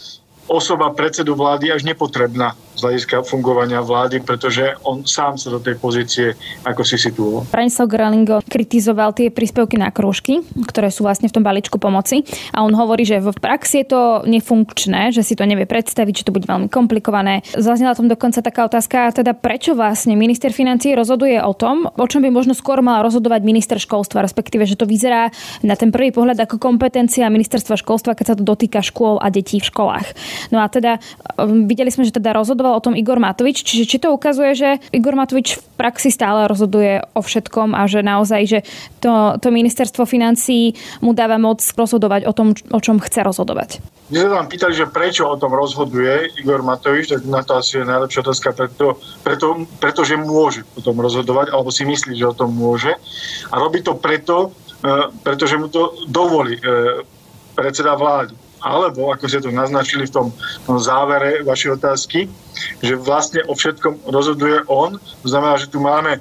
osoba 0.51 0.91
predsedu 0.91 1.39
vlády 1.39 1.71
až 1.71 1.87
nepotrebná 1.87 2.59
z 2.77 2.81
hľadiska 2.81 3.23
fungovania 3.25 3.85
vlády, 3.85 4.25
pretože 4.25 4.77
on 4.83 5.05
sám 5.05 5.37
sa 5.37 5.53
do 5.53 5.61
tej 5.61 5.77
pozície 5.77 6.27
ako 6.65 6.83
si 6.83 6.97
situoval. 6.97 7.49
Branislav 7.53 7.87
Gralingo 7.89 8.37
kritizoval 8.47 9.13
tie 9.13 9.29
príspevky 9.29 9.77
na 9.77 9.93
krúžky, 9.93 10.41
ktoré 10.67 10.89
sú 10.89 11.05
vlastne 11.05 11.29
v 11.29 11.35
tom 11.37 11.45
balíčku 11.45 11.77
pomoci 11.77 12.25
a 12.53 12.65
on 12.65 12.73
hovorí, 12.73 13.05
že 13.05 13.21
v 13.21 13.33
praxi 13.37 13.85
je 13.85 13.93
to 13.93 14.03
nefunkčné, 14.25 15.13
že 15.13 15.25
si 15.25 15.35
to 15.37 15.45
nevie 15.45 15.69
predstaviť, 15.69 16.25
že 16.25 16.27
to 16.29 16.35
bude 16.35 16.49
veľmi 16.49 16.69
komplikované. 16.73 17.45
Zaznela 17.53 17.97
tom 17.97 18.09
dokonca 18.09 18.41
taká 18.41 18.65
otázka, 18.67 19.13
teda 19.13 19.37
prečo 19.37 19.77
vlastne 19.77 20.17
minister 20.17 20.51
financí 20.51 20.97
rozhoduje 20.97 21.39
o 21.41 21.53
tom, 21.53 21.89
o 21.89 22.07
čom 22.09 22.25
by 22.25 22.31
možno 22.33 22.57
skôr 22.57 22.81
mal 22.81 23.05
rozhodovať 23.05 23.41
minister 23.45 23.77
školstva, 23.79 24.25
respektíve, 24.25 24.65
že 24.65 24.79
to 24.79 24.89
vyzerá 24.89 25.29
na 25.61 25.75
ten 25.77 25.93
prvý 25.93 26.11
pohľad 26.11 26.39
ako 26.49 26.57
kompetencia 26.59 27.29
ministerstva 27.29 27.77
školstva, 27.79 28.17
keď 28.17 28.27
sa 28.33 28.37
to 28.39 28.47
dotýka 28.47 28.81
škôl 28.81 29.19
a 29.21 29.29
detí 29.29 29.61
v 29.61 29.69
školách. 29.69 30.07
No 30.55 30.63
a 30.63 30.67
teda 30.71 30.99
videli 31.67 31.91
sme, 31.93 32.07
že 32.07 32.17
teda 32.17 32.35
rozhodoval 32.63 32.79
o 32.79 32.87
tom 32.87 32.95
Igor 32.95 33.19
Matovič, 33.19 33.67
čiže 33.67 33.85
či 33.91 33.99
to 33.99 34.15
ukazuje, 34.15 34.55
že 34.55 34.71
Igor 34.95 35.19
Matovič 35.19 35.59
v 35.59 35.63
praxi 35.75 36.15
stále 36.15 36.47
rozhoduje 36.47 37.03
o 37.11 37.19
všetkom 37.19 37.75
a 37.75 37.91
že 37.91 38.07
naozaj, 38.07 38.43
že 38.47 38.59
to, 39.03 39.35
to 39.43 39.51
ministerstvo 39.51 40.07
financí 40.07 40.79
mu 41.03 41.11
dáva 41.11 41.43
moc 41.43 41.59
rozhodovať 41.59 42.23
o 42.31 42.33
tom, 42.33 42.55
o 42.55 42.79
čom 42.79 43.03
chce 43.03 43.27
rozhodovať. 43.27 43.83
My 44.15 44.23
sme 44.23 44.31
vám 44.31 44.47
pýtali, 44.47 44.73
že 44.79 44.87
prečo 44.87 45.27
o 45.27 45.35
tom 45.35 45.51
rozhoduje 45.59 46.39
Igor 46.39 46.63
Matovič, 46.63 47.11
tak 47.11 47.27
na 47.27 47.43
to 47.43 47.59
asi 47.59 47.83
je 47.83 47.91
najlepšia 47.91 48.23
otázka, 48.23 48.55
preto, 48.55 48.87
preto, 49.27 49.47
pretože 49.83 50.15
môže 50.15 50.63
o 50.79 50.81
tom 50.85 51.03
rozhodovať, 51.03 51.51
alebo 51.51 51.75
si 51.75 51.83
myslí, 51.83 52.15
že 52.15 52.31
o 52.31 52.37
tom 52.37 52.55
môže. 52.55 52.95
A 53.51 53.59
robí 53.59 53.83
to 53.83 53.99
preto, 53.99 54.55
e, 54.85 55.11
pretože 55.27 55.59
mu 55.59 55.67
to 55.67 55.99
dovolí 56.07 56.61
e, 56.61 56.63
predseda 57.57 57.99
vlády 57.99 58.42
alebo 58.63 59.11
ako 59.11 59.27
ste 59.27 59.43
to 59.43 59.51
naznačili 59.51 60.07
v 60.07 60.15
tom, 60.15 60.27
závere 60.79 61.43
vašej 61.43 61.79
otázky, 61.79 62.31
že 62.81 62.95
vlastne 62.99 63.43
o 63.51 63.55
všetkom 63.55 64.09
rozhoduje 64.09 64.63
on. 64.71 64.97
To 64.99 65.29
znamená, 65.29 65.59
že 65.59 65.71
tu 65.71 65.83
máme 65.83 66.19
e, 66.19 66.21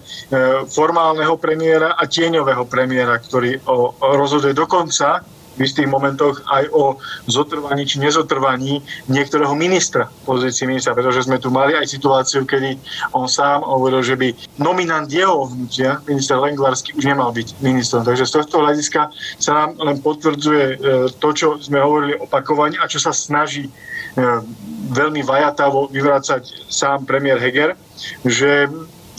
formálneho 0.69 1.37
premiéra 1.37 1.93
a 1.97 2.03
tieňového 2.05 2.65
premiéra, 2.65 3.21
ktorý 3.21 3.61
o, 3.65 3.93
o 3.93 4.07
rozhoduje 4.17 4.57
dokonca 4.57 5.21
v 5.57 5.59
istých 5.67 5.87
momentoch 5.87 6.43
aj 6.47 6.71
o 6.71 6.95
zotrvaní 7.27 7.83
či 7.83 7.99
nezotrvaní 7.99 8.79
niektorého 9.11 9.51
ministra 9.55 10.07
pozícii 10.23 10.69
ministra, 10.69 10.95
pretože 10.95 11.27
sme 11.27 11.41
tu 11.41 11.51
mali 11.51 11.75
aj 11.75 11.91
situáciu, 11.91 12.47
kedy 12.47 12.77
on 13.11 13.27
sám 13.27 13.65
hovoril, 13.65 13.99
že 14.05 14.15
by 14.15 14.31
nominant 14.61 15.09
jeho 15.11 15.49
hnutia, 15.51 15.99
minister 16.07 16.39
Lengvarsky, 16.39 16.95
už 16.95 17.03
nemal 17.03 17.35
byť 17.35 17.59
ministrom. 17.59 18.07
Takže 18.07 18.23
z 18.27 18.31
tohto 18.41 18.63
hľadiska 18.63 19.11
sa 19.41 19.51
nám 19.51 19.69
len 19.81 19.97
potvrdzuje 19.99 20.65
e, 20.71 20.75
to, 21.17 21.29
čo 21.35 21.47
sme 21.59 21.81
hovorili 21.81 22.15
opakovane 22.17 22.79
a 22.79 22.87
čo 22.87 23.01
sa 23.01 23.11
snaží 23.11 23.67
e, 23.67 23.71
veľmi 24.91 25.21
vajatavo 25.25 25.91
vyvrácať 25.91 26.71
sám 26.71 27.03
premiér 27.03 27.41
Heger, 27.41 27.75
že 28.23 28.71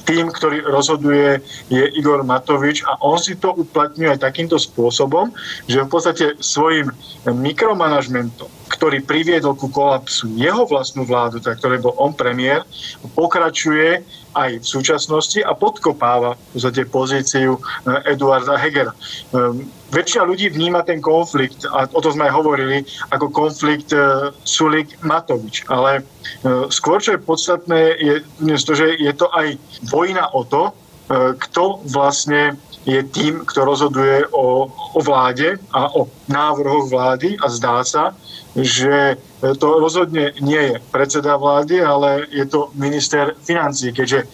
tým, 0.04 0.30
ktorý 0.30 0.66
rozhoduje, 0.66 1.38
je 1.70 1.84
Igor 1.94 2.26
Matovič 2.26 2.82
a 2.86 2.98
on 3.02 3.18
si 3.18 3.38
to 3.38 3.54
uplatňuje 3.54 4.18
aj 4.18 4.24
takýmto 4.24 4.58
spôsobom, 4.58 5.30
že 5.70 5.84
v 5.84 5.90
podstate 5.90 6.24
svojim 6.42 6.90
mikromanažmentom, 7.26 8.50
ktorý 8.82 8.98
priviedol 9.06 9.54
ku 9.54 9.70
kolapsu 9.70 10.26
jeho 10.34 10.66
vlastnú 10.66 11.06
vládu, 11.06 11.38
tak 11.38 11.62
ktorý 11.62 11.78
bol 11.78 11.94
on 12.02 12.10
premiér, 12.10 12.66
pokračuje 13.14 14.02
aj 14.34 14.58
v 14.58 14.66
súčasnosti 14.66 15.38
a 15.38 15.54
podkopáva 15.54 16.34
v 16.34 16.46
podstate 16.50 16.82
pozíciu 16.90 17.62
eh, 17.62 18.10
Eduarda 18.10 18.58
Hegera. 18.58 18.90
Ehm, 18.90 19.70
väčšina 19.94 20.26
ľudí 20.26 20.50
vníma 20.50 20.82
ten 20.82 20.98
konflikt, 20.98 21.62
a 21.70 21.86
o 21.94 22.00
tom 22.02 22.10
sme 22.10 22.26
aj 22.26 22.34
hovorili, 22.34 22.82
ako 23.14 23.30
konflikt 23.30 23.94
eh, 23.94 24.34
Sulik-Matovič. 24.42 25.70
Ale 25.70 26.02
eh, 26.02 26.66
skôr, 26.74 26.98
čo 26.98 27.14
je 27.14 27.22
podstatné, 27.22 28.02
je 28.02 28.18
to, 28.66 28.74
že 28.74 28.98
je 28.98 29.14
to 29.14 29.30
aj 29.30 29.62
vojna 29.94 30.26
o 30.34 30.42
to, 30.42 30.74
kto 31.12 31.84
vlastne 31.92 32.56
je 32.88 33.04
tým, 33.04 33.44
kto 33.44 33.68
rozhoduje 33.68 34.24
o, 34.32 34.66
o 34.72 35.00
vláde 35.04 35.60
a 35.70 35.92
o 35.92 36.08
návrhoch 36.26 36.88
vlády 36.88 37.36
a 37.36 37.52
zdá 37.52 37.84
sa, 37.84 38.16
že 38.56 39.16
to 39.42 39.66
rozhodne 39.82 40.38
nie 40.38 40.62
je 40.70 40.74
predseda 40.94 41.34
vlády, 41.34 41.82
ale 41.82 42.30
je 42.30 42.46
to 42.46 42.70
minister 42.78 43.34
financí, 43.42 43.90
keďže 43.90 44.22
e, 44.22 44.26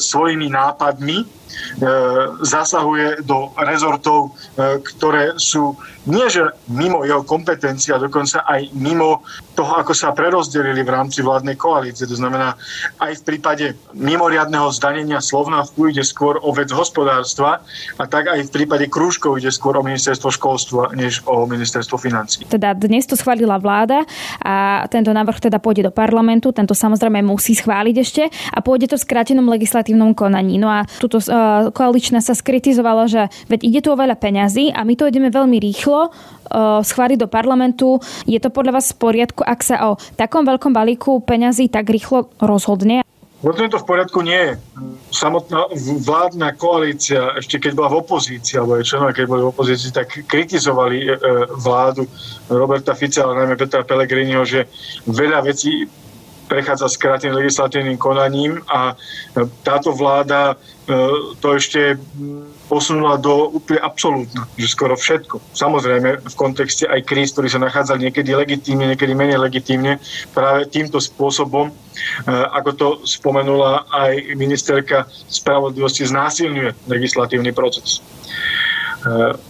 svojimi 0.00 0.48
nápadmi 0.48 1.44
E, 1.54 1.86
zasahuje 2.42 3.22
do 3.26 3.50
rezortov, 3.58 4.30
e, 4.54 4.78
ktoré 4.82 5.34
sú 5.38 5.74
nie 6.04 6.28
že 6.28 6.52
mimo 6.68 7.00
jeho 7.00 7.24
kompetencia, 7.24 7.96
dokonca 7.96 8.44
aj 8.44 8.76
mimo 8.76 9.24
toho, 9.56 9.80
ako 9.80 9.96
sa 9.96 10.12
prerozdelili 10.12 10.84
v 10.84 10.92
rámci 10.92 11.24
vládnej 11.24 11.56
koalície. 11.56 12.04
To 12.04 12.12
znamená, 12.12 12.60
aj 13.00 13.22
v 13.22 13.22
prípade 13.24 13.66
mimoriadného 13.96 14.68
zdanenia 14.68 15.24
Slovnavku 15.24 15.88
ide 15.88 16.04
skôr 16.04 16.36
o 16.44 16.52
vec 16.52 16.68
hospodárstva 16.68 17.64
a 17.96 18.04
tak 18.04 18.28
aj 18.28 18.40
v 18.46 18.50
prípade 18.52 18.84
krúžkov 18.92 19.40
ide 19.40 19.48
skôr 19.48 19.80
o 19.80 19.82
ministerstvo 19.82 20.28
školstva, 20.28 20.92
než 20.92 21.24
o 21.24 21.48
ministerstvo 21.48 21.96
financí. 21.96 22.44
Teda 22.52 22.76
dnes 22.76 23.08
to 23.08 23.16
schválila 23.16 23.56
vláda 23.56 24.04
a 24.44 24.53
tento 24.90 25.10
návrh 25.12 25.50
teda 25.50 25.58
pôjde 25.60 25.88
do 25.88 25.92
parlamentu, 25.94 26.50
tento 26.50 26.72
samozrejme 26.72 27.24
musí 27.24 27.54
schváliť 27.54 27.96
ešte 28.00 28.22
a 28.28 28.58
pôjde 28.60 28.92
to 28.92 28.96
v 28.96 29.04
skrátenom 29.04 29.46
legislatívnom 29.48 30.12
konaní. 30.12 30.58
No 30.58 30.70
a 30.70 30.86
túto 30.98 31.20
uh, 31.20 31.70
koaličná 31.70 32.18
sa 32.24 32.36
skritizovala, 32.36 33.06
že 33.06 33.28
veď 33.48 33.60
ide 33.64 33.80
tu 33.84 33.88
o 33.92 33.98
veľa 33.98 34.18
peňazí 34.18 34.74
a 34.74 34.82
my 34.82 34.94
to 34.96 35.08
ideme 35.08 35.28
veľmi 35.30 35.58
rýchlo 35.60 36.10
schváliť 36.84 37.18
do 37.18 37.28
parlamentu. 37.28 37.98
Je 38.28 38.38
to 38.38 38.52
podľa 38.52 38.80
vás 38.80 38.92
v 38.92 39.00
poriadku, 39.00 39.42
ak 39.42 39.60
sa 39.64 39.76
o 39.90 39.98
takom 40.14 40.44
veľkom 40.44 40.70
balíku 40.70 41.24
peňazí 41.24 41.72
tak 41.72 41.88
rýchlo 41.88 42.30
rozhodne? 42.38 43.02
Rozhodne 43.44 43.68
to 43.68 43.84
v 43.84 43.88
poriadku 43.92 44.24
nie. 44.24 44.56
Samotná 45.12 45.68
vládna 46.00 46.56
koalícia, 46.56 47.36
ešte 47.36 47.60
keď 47.60 47.76
bola 47.76 47.92
v 47.92 48.00
opozícii, 48.00 48.56
alebo 48.56 48.80
aj 48.80 48.88
členovia, 48.88 49.18
keď 49.20 49.26
boli 49.28 49.42
v 49.44 49.52
opozícii, 49.52 49.90
tak 49.92 50.08
kritizovali 50.24 50.98
e, 51.04 51.08
e, 51.12 51.16
vládu 51.60 52.08
Roberta 52.48 52.96
Fica, 52.96 53.20
ale 53.20 53.44
najmä 53.44 53.60
Petra 53.60 53.84
Pellegriniho, 53.84 54.48
že 54.48 54.64
veľa 55.04 55.44
vecí 55.44 55.84
prechádza 56.48 56.88
kráteným 56.96 57.40
legislatívnym 57.44 58.00
konaním 58.00 58.64
a 58.68 58.96
táto 59.60 59.92
vláda 59.92 60.56
e, 60.88 60.94
to 61.36 61.48
ešte 61.60 62.00
posunula 62.66 63.20
do 63.20 63.52
úplne 63.52 63.80
absolútna, 63.80 64.48
že 64.56 64.68
skoro 64.70 64.96
všetko. 64.96 65.40
Samozrejme 65.52 66.24
v 66.24 66.34
kontexte 66.38 66.88
aj 66.88 67.04
kríz, 67.04 67.32
ktorý 67.36 67.48
sa 67.52 67.60
nachádzali 67.60 68.10
niekedy 68.10 68.32
legitímne, 68.32 68.92
niekedy 68.92 69.12
menej 69.12 69.38
legitímne, 69.40 70.00
práve 70.32 70.68
týmto 70.72 70.98
spôsobom, 70.98 71.70
e, 71.70 71.72
ako 72.30 72.70
to 72.74 72.88
spomenula 73.04 73.84
aj 73.92 74.34
ministerka 74.34 75.04
spravodlivosti, 75.28 76.08
znásilňuje 76.08 76.88
legislatívny 76.88 77.52
proces. 77.52 78.00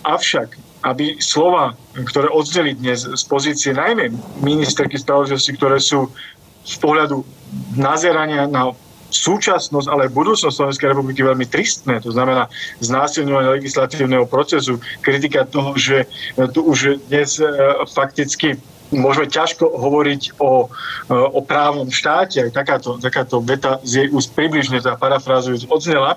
Avšak 0.02 0.58
aby 0.84 1.16
slova, 1.16 1.72
ktoré 1.96 2.28
odzneli 2.28 2.76
dnes 2.76 3.08
z 3.08 3.22
pozície 3.24 3.72
najmä 3.72 4.12
ministerky 4.44 5.00
spravodlivosti, 5.00 5.56
ktoré 5.56 5.80
sú 5.80 6.12
z 6.60 6.76
pohľadu 6.76 7.24
nazerania 7.72 8.44
na 8.44 8.68
súčasnosť, 9.14 9.86
ale 9.86 10.10
budúcnosť 10.10 10.54
Slovenskej 10.54 10.90
republiky 10.90 11.22
veľmi 11.22 11.46
tristné. 11.46 12.02
To 12.02 12.10
znamená 12.10 12.50
znásilňovanie 12.82 13.62
legislatívneho 13.62 14.26
procesu, 14.26 14.82
kritika 15.00 15.46
toho, 15.46 15.78
že 15.78 16.10
tu 16.50 16.66
už 16.66 16.98
dnes 17.06 17.38
e, 17.38 17.46
fakticky 17.86 18.58
môžeme 18.94 19.26
ťažko 19.26 19.66
hovoriť 19.66 20.38
o, 20.38 20.70
o 21.10 21.40
právnom 21.42 21.90
štáte, 21.90 22.48
aj 22.48 22.52
takáto, 22.54 22.96
takáto 22.98 23.42
veta 23.42 23.82
z 23.82 24.04
jej 24.04 24.08
úst 24.10 24.32
približne, 24.32 24.80
tá 24.80 24.94
parafrázujúc, 24.94 25.68
odznela, 25.68 26.16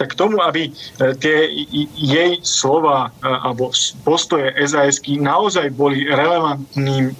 tak 0.00 0.12
k 0.12 0.18
tomu, 0.18 0.40
aby 0.40 0.68
e, 0.68 0.70
tie 1.20 1.48
jej 1.96 2.40
slova 2.42 3.08
e, 3.08 3.28
alebo 3.28 3.70
postoje 4.04 4.52
sas 4.66 5.00
naozaj 5.06 5.72
boli 5.76 6.08
relevantným 6.08 7.12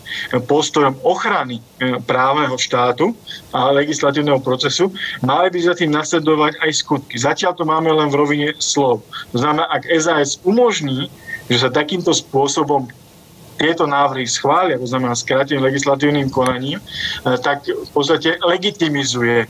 postojom 0.48 0.96
ochrany 1.04 1.60
e, 1.60 1.62
právneho 2.04 2.56
štátu 2.56 3.12
a 3.52 3.72
legislatívneho 3.72 4.40
procesu, 4.40 4.92
mali 5.22 5.52
by 5.52 5.58
za 5.62 5.74
tým 5.76 5.92
nasledovať 5.92 6.58
aj 6.60 6.70
skutky. 6.72 7.16
Zatiaľ 7.16 7.52
to 7.56 7.64
máme 7.64 7.88
len 7.92 8.08
v 8.10 8.18
rovine 8.18 8.48
slov. 8.58 9.04
To 9.32 9.36
znamená, 9.40 9.68
ak 9.70 9.88
SAS 10.00 10.40
umožní, 10.42 11.08
že 11.46 11.62
sa 11.62 11.70
takýmto 11.70 12.10
spôsobom 12.10 12.90
tieto 13.56 13.88
návrhy 13.88 14.28
schvália, 14.28 14.78
to 14.78 14.88
znamená 14.88 15.16
skráteným 15.16 15.64
legislatívnym 15.64 16.28
konaním, 16.30 16.78
eh, 16.78 17.36
tak 17.40 17.66
v 17.66 17.90
podstate 17.90 18.36
legitimizuje 18.44 19.48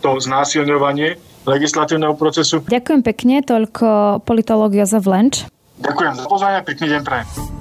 to 0.00 0.20
znásilňovanie 0.20 1.20
legislatívneho 1.46 2.16
procesu. 2.16 2.64
Ďakujem 2.64 3.02
pekne, 3.04 3.44
toľko 3.44 4.20
politológia 4.24 4.88
za 4.88 4.98
Vlenč. 4.98 5.46
Ďakujem 5.78 6.12
za 6.16 6.24
pozvanie, 6.24 6.64
pekný 6.64 6.86
deň 6.96 7.00
prajem. 7.04 7.55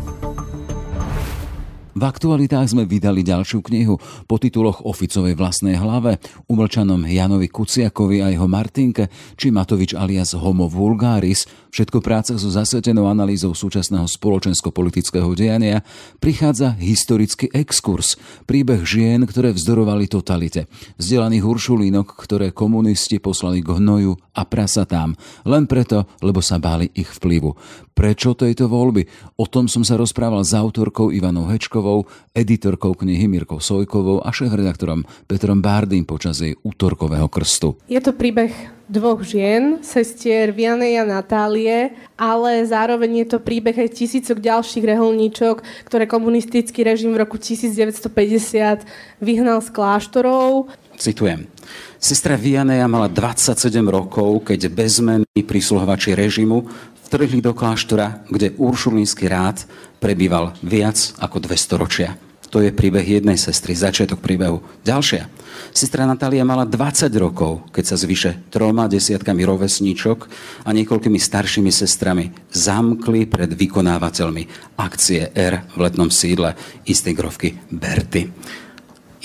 V 1.95 2.03
aktualitách 2.03 2.75
sme 2.75 2.83
vydali 2.83 3.23
ďalšiu 3.23 3.63
knihu 3.71 3.95
po 4.27 4.35
tituloch 4.35 4.83
o 4.83 4.91
Ficovej 4.91 5.39
vlastnej 5.39 5.79
hlave, 5.79 6.19
umlčanom 6.51 7.07
Janovi 7.07 7.47
Kuciakovi 7.47 8.19
a 8.19 8.27
jeho 8.35 8.51
Martinke, 8.51 9.07
či 9.39 9.47
Matovič 9.47 9.95
alias 9.95 10.35
Homo 10.35 10.67
vulgaris, 10.67 11.47
všetko 11.71 12.03
práca 12.03 12.35
so 12.35 12.51
zasvetenou 12.51 13.07
analýzou 13.07 13.55
súčasného 13.55 14.11
spoločensko-politického 14.11 15.31
diania, 15.39 15.87
prichádza 16.19 16.75
historický 16.75 17.47
exkurs, 17.55 18.19
príbeh 18.43 18.83
žien, 18.83 19.23
ktoré 19.23 19.55
vzdorovali 19.55 20.11
totalite, 20.11 20.67
vzdelaných 20.99 21.47
uršulínok, 21.47 22.11
ktoré 22.11 22.51
komunisti 22.51 23.23
poslali 23.23 23.63
k 23.63 23.71
hnoju 23.71 24.19
a 24.35 24.43
prasatám, 24.43 25.15
len 25.47 25.63
preto, 25.63 26.11
lebo 26.19 26.43
sa 26.43 26.59
báli 26.59 26.91
ich 26.91 27.07
vplyvu. 27.07 27.55
Prečo 27.95 28.35
tejto 28.35 28.67
voľby? 28.67 29.07
O 29.39 29.47
tom 29.47 29.71
som 29.71 29.79
sa 29.87 29.95
rozprával 29.95 30.43
s 30.43 30.51
autorkou 30.51 31.15
Ivanou 31.15 31.47
Hečkovou, 31.47 32.03
editorkou 32.35 32.91
knihy 32.91 33.31
Mirkou 33.31 33.63
Sojkovou 33.63 34.19
a 34.19 34.35
šéf-redaktorom 34.35 35.07
Petrom 35.31 35.63
Bárdym 35.63 36.03
počas 36.03 36.43
jej 36.43 36.59
útorkového 36.59 37.31
krstu. 37.31 37.79
Je 37.87 38.03
to 38.03 38.11
príbeh 38.11 38.51
dvoch 38.91 39.23
žien, 39.23 39.79
sestier 39.79 40.51
Vianej 40.51 41.01
a 41.01 41.05
Natálie, 41.07 41.95
ale 42.19 42.67
zároveň 42.67 43.23
je 43.23 43.27
to 43.31 43.39
príbeh 43.39 43.87
aj 43.87 43.95
tisícok 43.95 44.43
ďalších 44.43 44.83
reholníčok, 44.83 45.87
ktoré 45.87 46.03
komunistický 46.03 46.83
režim 46.83 47.15
v 47.15 47.23
roku 47.23 47.39
1950 47.39 48.83
vyhnal 49.23 49.63
z 49.63 49.69
kláštorov. 49.71 50.67
Citujem. 50.99 51.47
Sestra 51.99 52.35
Vianeja 52.35 52.85
mala 52.85 53.09
27 53.09 53.55
rokov, 53.87 54.45
keď 54.51 54.69
bezmenní 54.69 55.41
prísluhovači 55.41 56.13
režimu 56.13 56.69
vtrhli 57.05 57.39
do 57.39 57.53
kláštora, 57.53 58.25
kde 58.27 58.57
uršulínsky 58.57 59.29
rád 59.29 59.63
prebýval 60.01 60.57
viac 60.65 61.13
ako 61.21 61.37
200 61.39 61.81
ročia. 61.81 62.09
To 62.53 62.63
je 62.63 62.71
príbeh 62.71 63.03
jednej 63.03 63.35
sestry, 63.35 63.75
začiatok 63.75 64.23
príbehu. 64.23 64.63
Ďalšia. 64.87 65.27
Sestra 65.75 66.07
Natália 66.07 66.47
mala 66.47 66.63
20 66.63 67.11
rokov, 67.19 67.67
keď 67.75 67.83
sa 67.83 67.99
zvyše 67.99 68.47
troma 68.47 68.87
desiatkami 68.87 69.43
rovesníčok 69.43 70.19
a 70.63 70.69
niekoľkými 70.71 71.19
staršími 71.19 71.67
sestrami 71.67 72.31
zamkli 72.55 73.27
pred 73.27 73.51
vykonávateľmi 73.51 74.75
akcie 74.79 75.35
R 75.35 75.67
v 75.75 75.77
letnom 75.83 76.07
sídle 76.07 76.55
istej 76.87 77.13
grovky 77.15 77.59
Berty. 77.67 78.31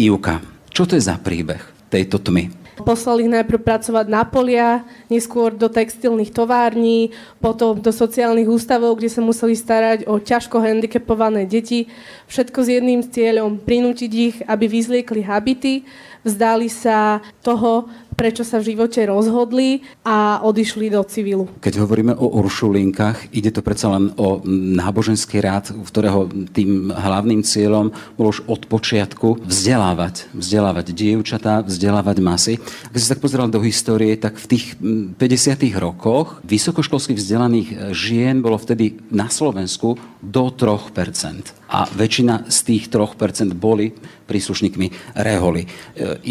Ivka, 0.03 0.43
čo 0.75 0.91
to 0.91 0.99
je 0.99 1.03
za 1.07 1.15
príbeh 1.23 1.63
tejto 1.87 2.19
tmy? 2.19 2.60
Poslali 2.81 3.29
ich 3.29 3.33
najprv 3.33 3.61
pracovať 3.63 4.07
na 4.11 4.27
polia, 4.27 4.83
neskôr 5.07 5.55
do 5.55 5.71
textilných 5.71 6.35
tovární, 6.35 7.15
potom 7.39 7.79
do 7.79 7.93
sociálnych 7.95 8.49
ústavov, 8.49 8.99
kde 8.99 9.13
sa 9.13 9.23
museli 9.23 9.55
starať 9.55 10.11
o 10.11 10.19
ťažko 10.19 10.59
handicapované 10.59 11.47
deti. 11.47 11.87
Všetko 12.27 12.59
s 12.65 12.69
jedným 12.69 13.01
cieľom, 13.07 13.61
prinútiť 13.61 14.13
ich, 14.13 14.37
aby 14.45 14.67
vyzliekli 14.67 15.23
habity, 15.23 15.87
vzdali 16.25 16.69
sa 16.69 17.25
toho, 17.41 17.89
prečo 18.21 18.45
sa 18.45 18.61
v 18.61 18.77
živote 18.77 19.01
rozhodli 19.09 19.81
a 20.05 20.45
odišli 20.45 20.93
do 20.93 21.01
civilu. 21.09 21.49
Keď 21.65 21.81
hovoríme 21.81 22.13
o 22.13 22.37
Uršulinkách, 22.37 23.33
ide 23.33 23.49
to 23.49 23.65
predsa 23.65 23.97
len 23.97 24.13
o 24.21 24.45
náboženský 24.77 25.41
rád, 25.41 25.73
ktorého 25.89 26.29
tým 26.53 26.93
hlavným 26.93 27.41
cieľom 27.41 27.89
bolo 28.21 28.29
už 28.29 28.45
od 28.45 28.69
počiatku 28.69 29.41
vzdelávať. 29.49 30.29
Vzdelávať 30.37 30.93
dievčatá, 30.93 31.65
vzdelávať 31.65 32.17
masy. 32.21 32.55
Keď 32.93 33.01
si 33.01 33.09
tak 33.09 33.25
pozeral 33.25 33.49
do 33.49 33.65
histórie, 33.65 34.13
tak 34.21 34.37
v 34.37 34.47
tých 34.53 34.77
50. 34.77 35.17
rokoch 35.81 36.45
vysokoškolských 36.45 37.17
vzdelaných 37.17 37.97
žien 37.97 38.45
bolo 38.45 38.61
vtedy 38.61 39.01
na 39.09 39.33
Slovensku 39.33 39.97
do 40.21 40.53
3% 40.53 41.57
a 41.71 41.87
väčšina 41.89 42.51
z 42.51 42.59
tých 42.67 42.85
3% 42.93 43.57
boli 43.57 43.95
príslušníkmi 44.27 45.17
reholi. 45.23 45.65
E, 45.65 45.69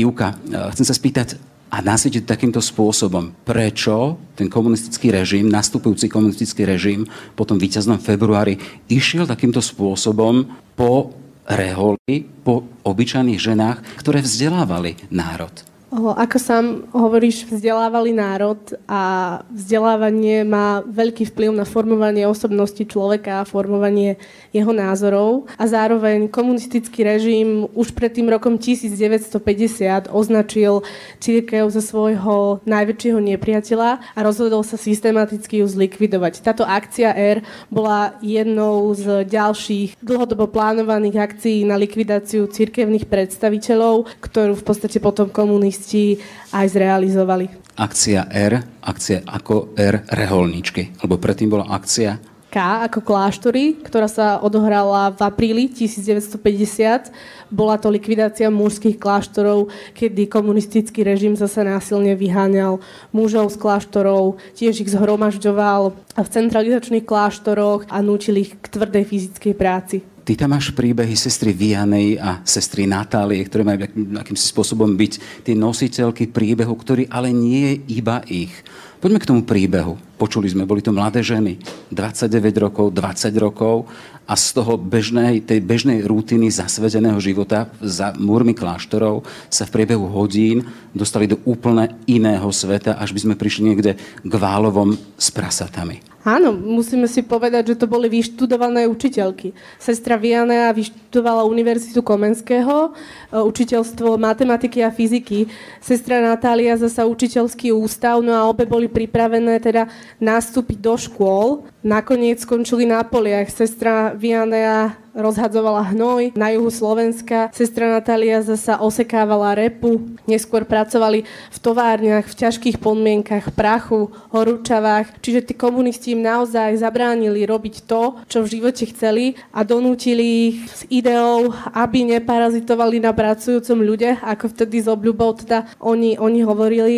Ivka, 0.04 0.36
e, 0.36 0.72
chcem 0.76 0.86
sa 0.86 0.96
spýtať, 0.96 1.49
a 1.70 1.78
nasvietiť 1.86 2.26
takýmto 2.26 2.58
spôsobom, 2.58 3.46
prečo 3.46 4.18
ten 4.34 4.50
komunistický 4.50 5.14
režim, 5.14 5.46
nastupujúci 5.46 6.10
komunistický 6.10 6.66
režim 6.66 7.06
po 7.38 7.46
tom 7.46 7.62
víťaznom 7.62 8.02
februári 8.02 8.58
išiel 8.90 9.30
takýmto 9.30 9.62
spôsobom 9.62 10.50
po 10.74 11.14
reholi, 11.46 12.26
po 12.42 12.66
obyčajných 12.86 13.42
ženách, 13.42 13.78
ktoré 14.02 14.26
vzdelávali 14.26 14.98
národ. 15.14 15.69
Ako 15.90 16.38
sám 16.38 16.86
hovoríš, 16.94 17.50
vzdelávali 17.50 18.14
národ 18.14 18.62
a 18.86 19.42
vzdelávanie 19.50 20.46
má 20.46 20.86
veľký 20.86 21.34
vplyv 21.34 21.50
na 21.50 21.66
formovanie 21.66 22.30
osobnosti 22.30 22.86
človeka 22.86 23.42
a 23.42 23.50
formovanie 23.50 24.22
jeho 24.54 24.70
názorov. 24.70 25.50
A 25.58 25.66
zároveň 25.66 26.30
komunistický 26.30 27.02
režim 27.02 27.66
už 27.74 27.98
pred 27.98 28.14
tým 28.14 28.30
rokom 28.30 28.62
1950 28.62 30.14
označil 30.14 30.86
církev 31.18 31.66
za 31.74 31.82
svojho 31.82 32.62
najväčšieho 32.70 33.18
nepriateľa 33.18 33.90
a 34.14 34.20
rozhodol 34.22 34.62
sa 34.62 34.78
systematicky 34.78 35.66
ju 35.66 35.66
zlikvidovať. 35.66 36.46
Táto 36.46 36.70
akcia 36.70 37.18
R 37.18 37.42
bola 37.74 38.14
jednou 38.22 38.94
z 38.94 39.26
ďalších 39.26 39.98
dlhodobo 40.06 40.54
plánovaných 40.54 41.18
akcií 41.18 41.66
na 41.66 41.82
likvidáciu 41.82 42.46
církevných 42.46 43.10
predstaviteľov, 43.10 44.06
ktorú 44.22 44.54
v 44.54 44.64
podstate 44.70 45.02
potom 45.02 45.34
komunisti 45.34 45.79
komunisti 45.80 46.20
aj 46.52 46.68
zrealizovali. 46.76 47.46
Akcia 47.80 48.28
R, 48.28 48.60
akcia 48.84 49.24
ako 49.24 49.72
R 49.80 50.04
reholničky, 50.12 51.00
lebo 51.00 51.16
predtým 51.16 51.48
bola 51.48 51.72
akcia 51.72 52.20
K 52.50 52.58
ako 52.90 53.06
kláštory, 53.06 53.78
ktorá 53.86 54.10
sa 54.10 54.42
odohrala 54.42 55.14
v 55.14 55.22
apríli 55.22 55.64
1950. 55.70 57.14
Bola 57.54 57.78
to 57.78 57.94
likvidácia 57.94 58.50
mužských 58.50 58.98
kláštorov, 58.98 59.70
kedy 59.96 60.26
komunistický 60.28 61.06
režim 61.06 61.38
zase 61.38 61.62
násilne 61.62 62.18
vyháňal 62.18 62.82
mužov 63.14 63.54
z 63.54 63.58
kláštorov, 63.62 64.42
tiež 64.58 64.82
ich 64.82 64.92
zhromažďoval 64.92 65.94
v 66.18 66.28
centralizačných 66.28 67.06
kláštoroch 67.06 67.86
a 67.88 68.02
núčil 68.02 68.42
ich 68.42 68.58
k 68.58 68.66
tvrdej 68.66 69.06
fyzickej 69.08 69.54
práci. 69.54 70.02
Ty 70.26 70.34
tam 70.46 70.54
máš 70.54 70.74
príbehy 70.74 71.16
sestry 71.18 71.54
Vianej 71.54 72.18
a 72.20 72.42
sestry 72.46 72.86
Natálie, 72.86 73.46
ktoré 73.46 73.66
majú 73.66 73.86
akýmsi 74.20 74.46
spôsobom 74.50 74.90
byť 74.94 75.44
tie 75.46 75.56
nositeľky 75.58 76.30
príbehu, 76.30 76.74
ktorý 76.74 77.10
ale 77.10 77.34
nie 77.34 77.78
je 77.78 78.02
iba 78.02 78.22
ich. 78.30 78.54
Poďme 79.00 79.22
k 79.22 79.30
tomu 79.30 79.42
príbehu. 79.48 80.09
Počuli 80.20 80.52
sme, 80.52 80.68
boli 80.68 80.84
to 80.84 80.92
mladé 80.92 81.24
ženy, 81.24 81.56
29 81.96 82.52
rokov, 82.60 82.92
20 82.92 83.32
rokov 83.40 83.88
a 84.28 84.36
z 84.36 84.52
toho 84.52 84.76
bežnej, 84.76 85.40
tej 85.48 85.64
bežnej 85.64 86.04
rutiny 86.04 86.52
zasvedeného 86.52 87.24
života 87.24 87.72
za 87.80 88.12
múrmi 88.20 88.52
kláštorov 88.52 89.24
sa 89.48 89.64
v 89.64 89.80
priebehu 89.80 90.12
hodín 90.12 90.68
dostali 90.92 91.24
do 91.24 91.40
úplne 91.48 91.96
iného 92.04 92.52
sveta, 92.52 93.00
až 93.00 93.16
by 93.16 93.20
sme 93.26 93.36
prišli 93.40 93.72
niekde 93.72 93.96
k 94.22 94.34
Válovom 94.36 95.00
s 95.16 95.32
prasatami. 95.32 96.10
Áno, 96.28 96.52
musíme 96.52 97.08
si 97.08 97.24
povedať, 97.24 97.72
že 97.72 97.80
to 97.80 97.88
boli 97.88 98.12
vyštudované 98.12 98.84
učiteľky. 98.92 99.56
Sestra 99.80 100.20
Vianea 100.20 100.68
vyštudovala 100.76 101.48
Univerzitu 101.48 102.04
Komenského, 102.04 102.92
e, 102.92 103.40
učiteľstvo 103.40 104.20
matematiky 104.20 104.84
a 104.84 104.92
fyziky. 104.92 105.48
Sestra 105.80 106.20
Natália 106.20 106.76
zasa 106.76 107.08
učiteľský 107.08 107.72
ústav, 107.72 108.20
no 108.20 108.36
a 108.36 108.52
obe 108.52 108.68
boli 108.68 108.92
pripravené 108.92 109.64
teda 109.64 109.88
nastúpiť 110.18 110.78
do 110.82 110.98
škôl. 110.98 111.70
Nakoniec 111.86 112.42
skončili 112.42 112.90
na 112.90 113.06
poliach. 113.06 113.54
Sestra 113.54 114.18
Vianea 114.18 114.98
rozhadzovala 115.20 115.92
hnoj 115.94 116.32
na 116.34 116.54
juhu 116.56 116.72
Slovenska. 116.72 117.52
Sestra 117.52 117.92
Natália 117.92 118.42
zasa 118.42 118.80
osekávala 118.80 119.54
repu. 119.58 120.02
Neskôr 120.26 120.64
pracovali 120.64 121.26
v 121.28 121.58
továrniach, 121.60 122.26
v 122.30 122.38
ťažkých 122.46 122.78
podmienkach, 122.80 123.52
prachu, 123.54 124.10
horúčavách. 124.32 125.20
Čiže 125.20 125.52
tí 125.52 125.54
komunisti 125.54 126.16
im 126.16 126.24
naozaj 126.24 126.80
zabránili 126.80 127.44
robiť 127.44 127.86
to, 127.86 128.22
čo 128.32 128.46
v 128.46 128.52
živote 128.60 128.88
chceli 128.90 129.36
a 129.52 129.68
donútili 129.68 130.54
ich 130.54 130.58
s 130.72 130.82
ideou, 130.88 131.52
aby 131.76 132.08
neparazitovali 132.16 133.04
na 133.04 133.12
pracujúcom 133.12 133.80
ľude, 133.84 134.20
ako 134.24 134.52
vtedy 134.56 134.84
s 134.84 134.88
obľubou 134.88 135.36
teda 135.36 135.68
oni, 135.84 136.16
oni 136.18 136.40
hovorili, 136.46 136.96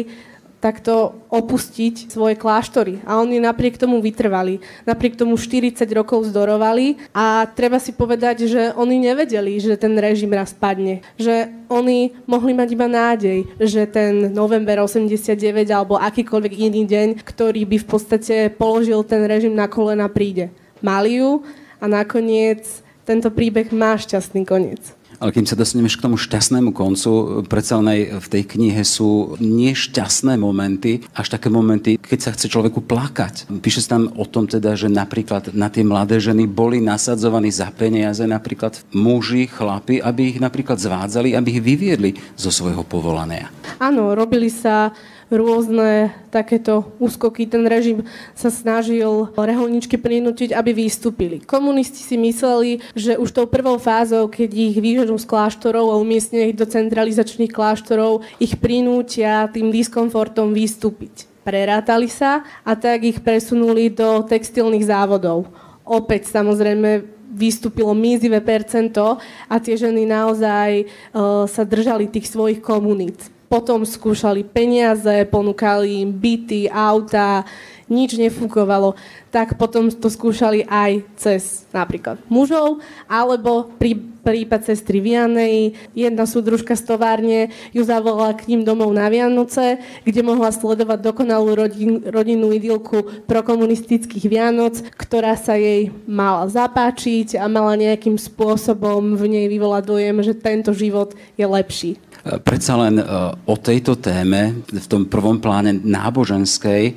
takto 0.61 1.17
opustiť 1.33 2.13
svoje 2.13 2.37
kláštory. 2.37 3.01
A 3.03 3.17
oni 3.17 3.41
napriek 3.41 3.81
tomu 3.81 3.97
vytrvali. 3.97 4.61
Napriek 4.85 5.17
tomu 5.17 5.35
40 5.35 5.81
rokov 5.91 6.29
zdorovali 6.29 7.01
a 7.11 7.49
treba 7.49 7.81
si 7.81 7.91
povedať, 7.91 8.45
že 8.45 8.71
oni 8.77 9.01
nevedeli, 9.01 9.57
že 9.57 9.73
ten 9.75 9.97
režim 9.97 10.29
raz 10.29 10.53
padne. 10.53 11.01
Že 11.17 11.49
oni 11.67 12.13
mohli 12.29 12.53
mať 12.53 12.69
iba 12.77 12.85
nádej, 12.85 13.49
že 13.57 13.89
ten 13.89 14.29
november 14.29 14.85
89 14.85 15.33
alebo 15.73 15.97
akýkoľvek 15.97 16.53
iný 16.53 16.85
deň, 16.85 17.07
ktorý 17.25 17.65
by 17.65 17.77
v 17.81 17.87
podstate 17.89 18.35
položil 18.53 19.01
ten 19.01 19.25
režim 19.25 19.57
na 19.57 19.65
kolena, 19.65 20.05
príde. 20.05 20.53
Mali 20.85 21.17
ju 21.17 21.41
a 21.81 21.89
nakoniec 21.89 22.61
tento 23.01 23.33
príbeh 23.33 23.73
má 23.73 23.97
šťastný 23.97 24.45
koniec. 24.45 25.00
Ale 25.21 25.29
kým 25.29 25.45
sa 25.45 25.53
dostaneme 25.53 25.85
k 25.85 26.01
tomu 26.01 26.17
šťastnému 26.17 26.73
koncu, 26.73 27.45
predsa 27.45 27.77
len 27.77 28.09
v 28.17 28.25
tej 28.25 28.43
knihe 28.57 28.81
sú 28.81 29.37
nešťastné 29.37 30.33
momenty, 30.33 31.05
až 31.13 31.37
také 31.37 31.53
momenty, 31.53 32.01
keď 32.01 32.19
sa 32.25 32.33
chce 32.33 32.49
človeku 32.49 32.81
plakať. 32.81 33.45
Píše 33.61 33.85
sa 33.85 34.01
tam 34.01 34.09
o 34.17 34.25
tom 34.25 34.49
teda, 34.49 34.73
že 34.73 34.89
napríklad 34.89 35.53
na 35.53 35.69
tie 35.69 35.85
mladé 35.85 36.17
ženy 36.17 36.49
boli 36.49 36.81
nasadzovaní 36.81 37.53
za 37.53 37.69
peniaze 37.69 38.25
napríklad 38.25 38.81
muži, 38.97 39.45
chlapi, 39.45 40.01
aby 40.01 40.33
ich 40.33 40.41
napríklad 40.41 40.81
zvádzali, 40.81 41.37
aby 41.37 41.47
ich 41.53 41.61
vyviedli 41.61 42.17
zo 42.33 42.49
svojho 42.49 42.81
povolania. 42.81 43.53
Áno, 43.77 44.17
robili 44.17 44.49
sa 44.49 44.89
rôzne 45.31 46.11
takéto 46.27 46.91
úskoky. 46.99 47.47
Ten 47.47 47.63
režim 47.63 48.03
sa 48.35 48.51
snažil 48.51 49.31
reholničky 49.33 49.95
prinútiť, 49.95 50.51
aby 50.51 50.75
vystúpili. 50.75 51.39
Komunisti 51.39 52.03
si 52.03 52.19
mysleli, 52.19 52.83
že 52.93 53.15
už 53.15 53.31
tou 53.31 53.47
prvou 53.47 53.79
fázou, 53.79 54.27
keď 54.27 54.51
ich 54.51 54.75
vyženú 54.77 55.15
z 55.15 55.25
kláštorov 55.25 55.95
a 55.95 55.99
umiestnia 55.99 56.51
ich 56.51 56.59
do 56.59 56.67
centralizačných 56.67 57.49
kláštorov, 57.49 58.27
ich 58.37 58.59
prinútia 58.59 59.47
tým 59.47 59.71
diskomfortom 59.71 60.51
vystúpiť. 60.51 61.31
Prerátali 61.41 62.05
sa 62.11 62.45
a 62.61 62.77
tak 62.77 63.01
ich 63.01 63.23
presunuli 63.23 63.89
do 63.89 64.21
textilných 64.27 64.85
závodov. 64.85 65.49
Opäť 65.81 66.29
samozrejme 66.29 67.01
vystúpilo 67.31 67.95
mizivé 67.97 68.43
percento 68.43 69.17
a 69.47 69.55
tie 69.57 69.73
ženy 69.79 70.05
naozaj 70.05 70.85
uh, 70.85 71.47
sa 71.47 71.63
držali 71.65 72.11
tých 72.11 72.29
svojich 72.29 72.59
komunít 72.61 73.40
potom 73.51 73.83
skúšali 73.83 74.47
peniaze, 74.47 75.27
ponúkali 75.27 76.07
im 76.07 76.15
byty, 76.15 76.71
auta, 76.71 77.43
nič 77.91 78.15
nefungovalo, 78.15 78.95
tak 79.27 79.59
potom 79.59 79.91
to 79.91 80.07
skúšali 80.07 80.63
aj 80.63 81.03
cez 81.19 81.67
napríklad 81.75 82.15
mužov, 82.31 82.79
alebo 83.11 83.67
pri 83.75 83.99
prípad 84.23 84.63
sestry 84.63 85.03
Vianej, 85.03 85.75
jedna 85.91 86.23
súdružka 86.23 86.77
z 86.77 86.87
továrne 86.87 87.39
ju 87.75 87.81
zavolala 87.83 88.37
k 88.37 88.47
ním 88.53 88.61
domov 88.63 88.93
na 88.93 89.11
Vianoce, 89.11 89.81
kde 90.07 90.21
mohla 90.23 90.53
sledovať 90.53 90.99
dokonalú 91.03 91.51
rodin, 91.57 92.05
rodinnú 92.05 92.53
idylku 92.53 93.25
prokomunistických 93.27 94.25
Vianoc, 94.29 94.79
ktorá 94.95 95.35
sa 95.35 95.57
jej 95.57 95.89
mala 96.05 96.47
zapáčiť 96.47 97.35
a 97.35 97.49
mala 97.49 97.75
nejakým 97.75 98.15
spôsobom 98.15 99.17
v 99.17 99.23
nej 99.27 99.45
vyvolať 99.49 99.83
dojem, 99.83 100.15
že 100.21 100.37
tento 100.37 100.71
život 100.71 101.17
je 101.35 101.43
lepší. 101.43 101.91
Predsa 102.21 102.73
len 102.77 103.01
e, 103.01 103.03
o 103.49 103.55
tejto 103.57 103.97
téme 103.97 104.61
v 104.69 104.87
tom 104.87 105.09
prvom 105.09 105.41
pláne 105.41 105.73
náboženskej 105.73 106.83
e, 106.89 106.93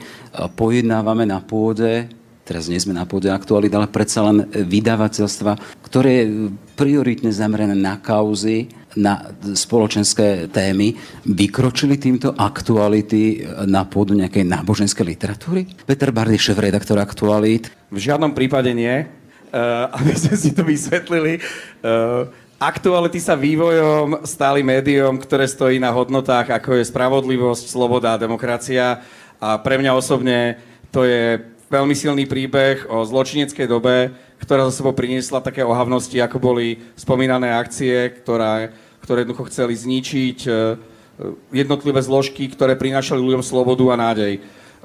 pojednávame 0.52 1.24
na 1.24 1.40
pôde 1.40 2.12
teraz 2.44 2.68
nie 2.68 2.76
sme 2.76 2.92
na 2.92 3.08
pôde 3.08 3.32
aktuality, 3.32 3.72
ale 3.72 3.88
predsa 3.88 4.20
len 4.20 4.44
vydavateľstva, 4.52 5.80
ktoré 5.80 6.10
je 6.12 6.24
prioritne 6.76 7.32
zamerané 7.32 7.72
na 7.72 7.96
kauzy, 7.96 8.68
na 8.94 9.34
spoločenské 9.42 10.46
témy, 10.52 10.94
vykročili 11.26 11.98
týmto 11.98 12.30
aktuality 12.36 13.42
na 13.66 13.82
pôdu 13.82 14.14
nejakej 14.14 14.46
náboženskej 14.46 15.02
literatúry? 15.02 15.66
Peter 15.82 16.14
Bardy, 16.14 16.38
šéf-redaktor 16.38 17.00
aktualit. 17.02 17.72
V 17.90 17.98
žiadnom 17.98 18.30
prípade 18.36 18.70
nie. 18.70 19.24
Uh, 19.54 19.86
aby 20.02 20.14
sme 20.18 20.34
si 20.34 20.50
to 20.50 20.66
vysvetlili. 20.66 21.38
Uh, 21.78 22.26
Aktuality 22.62 23.18
sa 23.18 23.34
vývojom 23.34 24.22
stáli 24.22 24.62
médium, 24.62 25.18
ktoré 25.18 25.42
stojí 25.50 25.82
na 25.82 25.90
hodnotách, 25.90 26.54
ako 26.54 26.78
je 26.78 26.86
spravodlivosť, 26.86 27.66
sloboda 27.66 28.14
a 28.14 28.20
demokracia. 28.22 29.02
A 29.42 29.58
pre 29.58 29.74
mňa 29.74 29.90
osobne 29.90 30.62
to 30.94 31.02
je 31.02 31.42
veľmi 31.66 31.98
silný 31.98 32.30
príbeh 32.30 32.86
o 32.86 33.02
zločineckej 33.02 33.66
dobe, 33.66 34.14
ktorá 34.38 34.70
za 34.70 34.78
sebou 34.78 34.94
priniesla 34.94 35.42
také 35.42 35.66
ohavnosti, 35.66 36.14
ako 36.22 36.38
boli 36.38 36.78
spomínané 36.94 37.50
akcie, 37.50 38.14
ktorá, 38.22 38.70
ktoré 39.02 39.26
jednoducho 39.26 39.50
chceli 39.50 39.74
zničiť 39.74 40.38
e, 40.46 40.50
jednotlivé 41.50 41.98
zložky, 42.06 42.46
ktoré 42.54 42.78
prinášali 42.78 43.18
ľuďom 43.18 43.42
slobodu 43.42 43.84
a 43.90 43.96
nádej. 43.98 44.32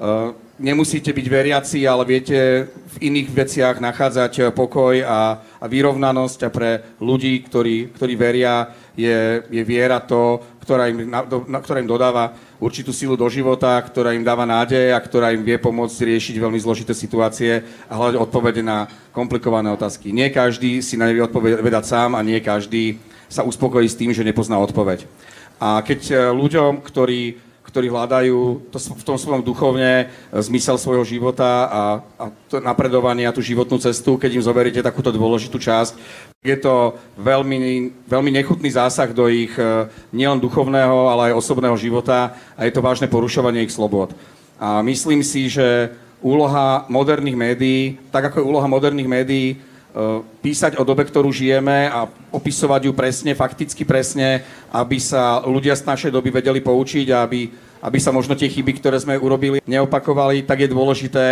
Uh, 0.00 0.32
nemusíte 0.60 1.12
byť 1.12 1.26
veriaci, 1.28 1.84
ale 1.88 2.04
viete 2.04 2.68
v 2.68 2.96
iných 3.12 3.28
veciach 3.32 3.76
nachádzať 3.80 4.32
eh, 4.38 4.44
pokoj 4.52 4.96
a, 5.04 5.40
a 5.40 5.64
vyrovnanosť 5.68 6.38
a 6.46 6.50
pre 6.52 6.70
ľudí, 7.00 7.40
ktorí, 7.48 7.92
ktorí 7.96 8.14
veria, 8.16 8.68
je, 8.96 9.44
je 9.48 9.62
viera 9.64 9.96
to, 10.00 10.40
ktorá 10.60 10.92
im, 10.92 11.08
na, 11.08 11.24
do, 11.24 11.48
na, 11.48 11.60
ktorá 11.64 11.80
im 11.80 11.88
dodáva 11.88 12.36
určitú 12.60 12.92
silu 12.92 13.16
do 13.16 13.24
života, 13.32 13.80
ktorá 13.80 14.12
im 14.12 14.20
dáva 14.20 14.44
nádej 14.44 14.92
a 14.92 15.00
ktorá 15.00 15.32
im 15.32 15.40
vie 15.40 15.56
pomôcť 15.56 16.04
riešiť 16.04 16.36
veľmi 16.36 16.60
zložité 16.60 16.92
situácie 16.92 17.64
a 17.88 17.92
hľadať 17.96 18.20
odpovede 18.20 18.60
na 18.60 18.84
komplikované 19.16 19.72
otázky. 19.72 20.12
Nie 20.12 20.28
každý 20.28 20.84
si 20.84 21.00
na 21.00 21.08
ne 21.08 21.16
vie 21.16 21.24
odpovedať 21.24 21.84
sám 21.88 22.12
a 22.12 22.20
nie 22.20 22.40
každý 22.44 23.00
sa 23.28 23.44
uspokojí 23.48 23.88
s 23.88 23.96
tým, 23.96 24.12
že 24.12 24.26
nepozná 24.26 24.60
odpoveď. 24.60 25.08
A 25.56 25.80
keď 25.80 26.00
eh, 26.12 26.16
ľuďom, 26.32 26.84
ktorí 26.84 27.49
ktorí 27.70 27.86
hľadajú 27.86 28.68
to, 28.74 28.78
v 28.78 29.06
tom 29.06 29.14
svojom 29.14 29.46
duchovne 29.46 30.10
e, 30.10 30.36
zmysel 30.42 30.74
svojho 30.76 31.06
života 31.06 31.70
a, 31.70 31.82
a 32.18 32.24
to 32.50 32.58
napredovanie 32.58 33.24
a 33.24 33.32
tú 33.32 33.38
životnú 33.38 33.78
cestu, 33.78 34.18
keď 34.18 34.36
im 34.36 34.44
zoberiete 34.44 34.82
takúto 34.82 35.14
dôležitú 35.14 35.56
časť. 35.56 35.94
Je 36.42 36.56
to 36.58 36.98
veľmi, 37.14 37.94
veľmi 38.10 38.30
nechutný 38.42 38.74
zásah 38.74 39.14
do 39.14 39.30
ich 39.30 39.54
e, 39.54 39.86
nielen 40.10 40.42
duchovného, 40.42 41.08
ale 41.08 41.30
aj 41.30 41.38
osobného 41.38 41.78
života 41.78 42.34
a 42.58 42.66
je 42.66 42.74
to 42.74 42.82
vážne 42.82 43.06
porušovanie 43.06 43.62
ich 43.62 43.72
slobod. 43.72 44.10
A 44.58 44.82
myslím 44.82 45.22
si, 45.22 45.46
že 45.48 45.94
úloha 46.20 46.84
moderných 46.92 47.38
médií, 47.38 47.96
tak 48.12 48.28
ako 48.28 48.42
je 48.42 48.48
úloha 48.50 48.68
moderných 48.68 49.08
médií, 49.08 49.48
písať 50.42 50.78
o 50.78 50.86
dobe, 50.86 51.02
ktorú 51.02 51.34
žijeme 51.34 51.90
a 51.90 52.06
opisovať 52.30 52.86
ju 52.86 52.92
presne, 52.94 53.34
fakticky 53.34 53.82
presne, 53.82 54.46
aby 54.70 55.02
sa 55.02 55.42
ľudia 55.42 55.74
z 55.74 55.82
našej 55.82 56.10
doby 56.14 56.30
vedeli 56.30 56.62
poučiť 56.62 57.06
a 57.10 57.26
aby, 57.26 57.50
aby 57.82 57.98
sa 57.98 58.14
možno 58.14 58.38
tie 58.38 58.46
chyby, 58.46 58.78
ktoré 58.78 59.02
sme 59.02 59.18
urobili, 59.18 59.58
neopakovali, 59.66 60.46
tak 60.46 60.62
je 60.62 60.68
dôležité 60.70 61.24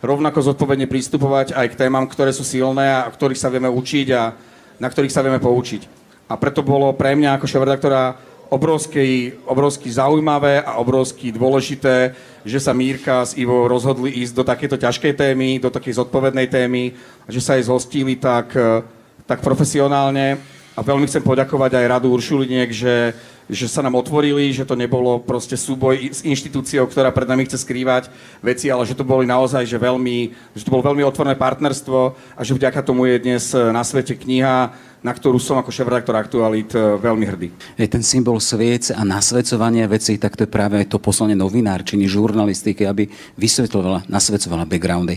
rovnako 0.00 0.40
zodpovedne 0.42 0.88
pristupovať 0.88 1.52
aj 1.52 1.66
k 1.70 1.78
témam, 1.86 2.08
ktoré 2.08 2.32
sú 2.32 2.42
silné 2.42 2.88
a 2.88 3.06
ktorých 3.06 3.38
sa 3.38 3.52
vieme 3.52 3.68
učiť 3.68 4.06
a 4.16 4.32
na 4.80 4.88
ktorých 4.88 5.12
sa 5.12 5.20
vieme 5.20 5.38
poučiť. 5.38 5.86
A 6.30 6.38
preto 6.40 6.64
bolo 6.64 6.94
pre 6.96 7.12
mňa 7.14 7.36
ako 7.36 7.46
šéf-redaktora 7.46 8.16
obrovský, 8.50 9.32
obrovský 9.46 9.94
zaujímavé 9.94 10.58
a 10.60 10.76
obrovský 10.82 11.30
dôležité, 11.30 12.12
že 12.42 12.58
sa 12.58 12.74
Mírka 12.74 13.22
s 13.22 13.38
Ivo 13.38 13.70
rozhodli 13.70 14.10
ísť 14.20 14.34
do 14.34 14.44
takéto 14.44 14.76
ťažkej 14.76 15.14
témy, 15.14 15.62
do 15.62 15.70
takej 15.70 16.02
zodpovednej 16.02 16.50
témy, 16.50 16.92
že 17.30 17.40
sa 17.40 17.54
jej 17.54 17.70
zhostili 17.70 18.18
tak, 18.18 18.50
e, 18.58 18.82
tak 19.24 19.40
profesionálne. 19.40 20.42
A 20.78 20.86
veľmi 20.86 21.10
chcem 21.10 21.20
poďakovať 21.20 21.76
aj 21.76 21.90
radu 21.90 22.14
Uršuliniek, 22.14 22.70
že, 22.70 23.12
že 23.50 23.66
sa 23.66 23.82
nám 23.82 23.98
otvorili, 23.98 24.54
že 24.54 24.62
to 24.62 24.78
nebolo 24.78 25.18
proste 25.18 25.58
súboj 25.58 26.14
s 26.14 26.22
inštitúciou, 26.22 26.86
ktorá 26.86 27.10
pred 27.10 27.26
nami 27.26 27.42
chce 27.44 27.66
skrývať 27.66 28.06
veci, 28.38 28.70
ale 28.70 28.86
že 28.86 28.94
to 28.94 29.02
boli 29.02 29.26
naozaj, 29.26 29.66
že, 29.66 29.76
veľmi, 29.76 30.30
že 30.54 30.62
to 30.62 30.72
bolo 30.72 30.86
veľmi 30.86 31.02
otvorné 31.02 31.34
partnerstvo 31.34 31.98
a 32.38 32.40
že 32.46 32.54
vďaka 32.54 32.86
tomu 32.86 33.10
je 33.10 33.16
dnes 33.18 33.44
na 33.50 33.82
svete 33.82 34.14
kniha, 34.14 34.70
na 35.00 35.12
ktorú 35.16 35.40
som 35.40 35.56
ako 35.56 35.72
šéf-redaktor 35.72 36.12
Aktualit 36.12 36.70
e, 36.76 37.00
veľmi 37.00 37.24
hrdý. 37.24 37.48
Je 37.80 37.88
ten 37.88 38.04
symbol 38.04 38.36
sviec 38.36 38.92
a 38.92 39.00
nasvedcovanie 39.00 39.88
vecí, 39.88 40.20
tak 40.20 40.36
to 40.36 40.44
je 40.44 40.50
práve 40.52 40.84
to 40.84 41.00
poslanie 41.00 41.32
novinárčiny, 41.32 42.04
žurnalistiky, 42.04 42.84
aby 42.84 43.08
vysvetľovala, 43.40 44.06
nasvedcovala 44.12 44.68
backgroundy. 44.68 45.16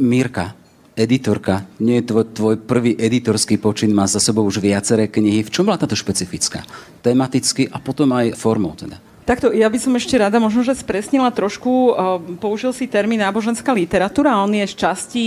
Mírka, 0.00 0.56
editorka, 1.00 1.64
nie 1.80 2.04
je 2.04 2.12
tvoj, 2.12 2.24
tvoj 2.36 2.56
prvý 2.60 2.92
editorský 3.00 3.56
počin, 3.56 3.96
má 3.96 4.04
za 4.04 4.20
sebou 4.20 4.44
už 4.44 4.60
viaceré 4.60 5.08
knihy. 5.08 5.40
V 5.48 5.52
čom 5.52 5.64
bola 5.64 5.80
táto 5.80 5.96
špecifická? 5.96 6.60
Tematicky 7.00 7.64
a 7.72 7.80
potom 7.80 8.12
aj 8.12 8.36
formou 8.36 8.76
teda. 8.76 9.00
Takto, 9.24 9.54
ja 9.54 9.70
by 9.70 9.78
som 9.78 9.94
ešte 9.94 10.18
rada 10.18 10.36
možno, 10.42 10.66
že 10.66 10.76
spresnila 10.76 11.30
trošku, 11.30 11.70
uh, 11.70 12.18
použil 12.42 12.74
si 12.74 12.90
termín 12.90 13.22
náboženská 13.22 13.70
literatúra, 13.70 14.42
on 14.42 14.52
je 14.52 14.66
z 14.66 14.74
časti 14.74 15.24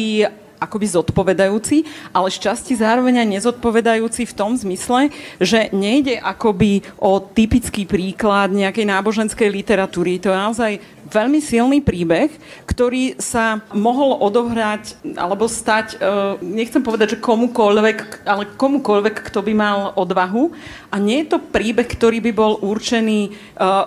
akoby 0.63 0.87
zodpovedajúci, 0.87 1.83
ale 2.15 2.31
z 2.31 2.37
časti 2.39 2.79
zároveň 2.79 3.19
aj 3.19 3.27
nezodpovedajúci 3.39 4.23
v 4.23 4.33
tom 4.37 4.55
zmysle, 4.55 5.11
že 5.43 5.67
nejde 5.75 6.15
akoby 6.23 6.79
o 7.03 7.19
typický 7.19 7.83
príklad 7.83 8.55
nejakej 8.55 8.87
náboženskej 8.87 9.51
literatúry. 9.51 10.23
To 10.23 10.31
je 10.31 10.39
naozaj 10.39 10.71
veľmi 11.13 11.37
silný 11.37 11.79
príbeh, 11.85 12.33
ktorý 12.65 13.21
sa 13.21 13.61
mohol 13.77 14.17
odohrať 14.17 14.97
alebo 15.13 15.45
stať, 15.45 16.01
e, 16.01 16.07
nechcem 16.41 16.81
povedať, 16.81 17.15
že 17.15 17.23
komukoľvek, 17.23 18.25
ale 18.25 18.49
komukoľvek, 18.57 19.15
kto 19.29 19.45
by 19.45 19.53
mal 19.53 19.77
odvahu. 19.93 20.49
A 20.89 20.97
nie 20.97 21.21
je 21.21 21.37
to 21.37 21.39
príbeh, 21.39 21.85
ktorý 21.85 22.17
by 22.25 22.31
bol 22.33 22.57
určený 22.65 23.29
e, 23.29 23.31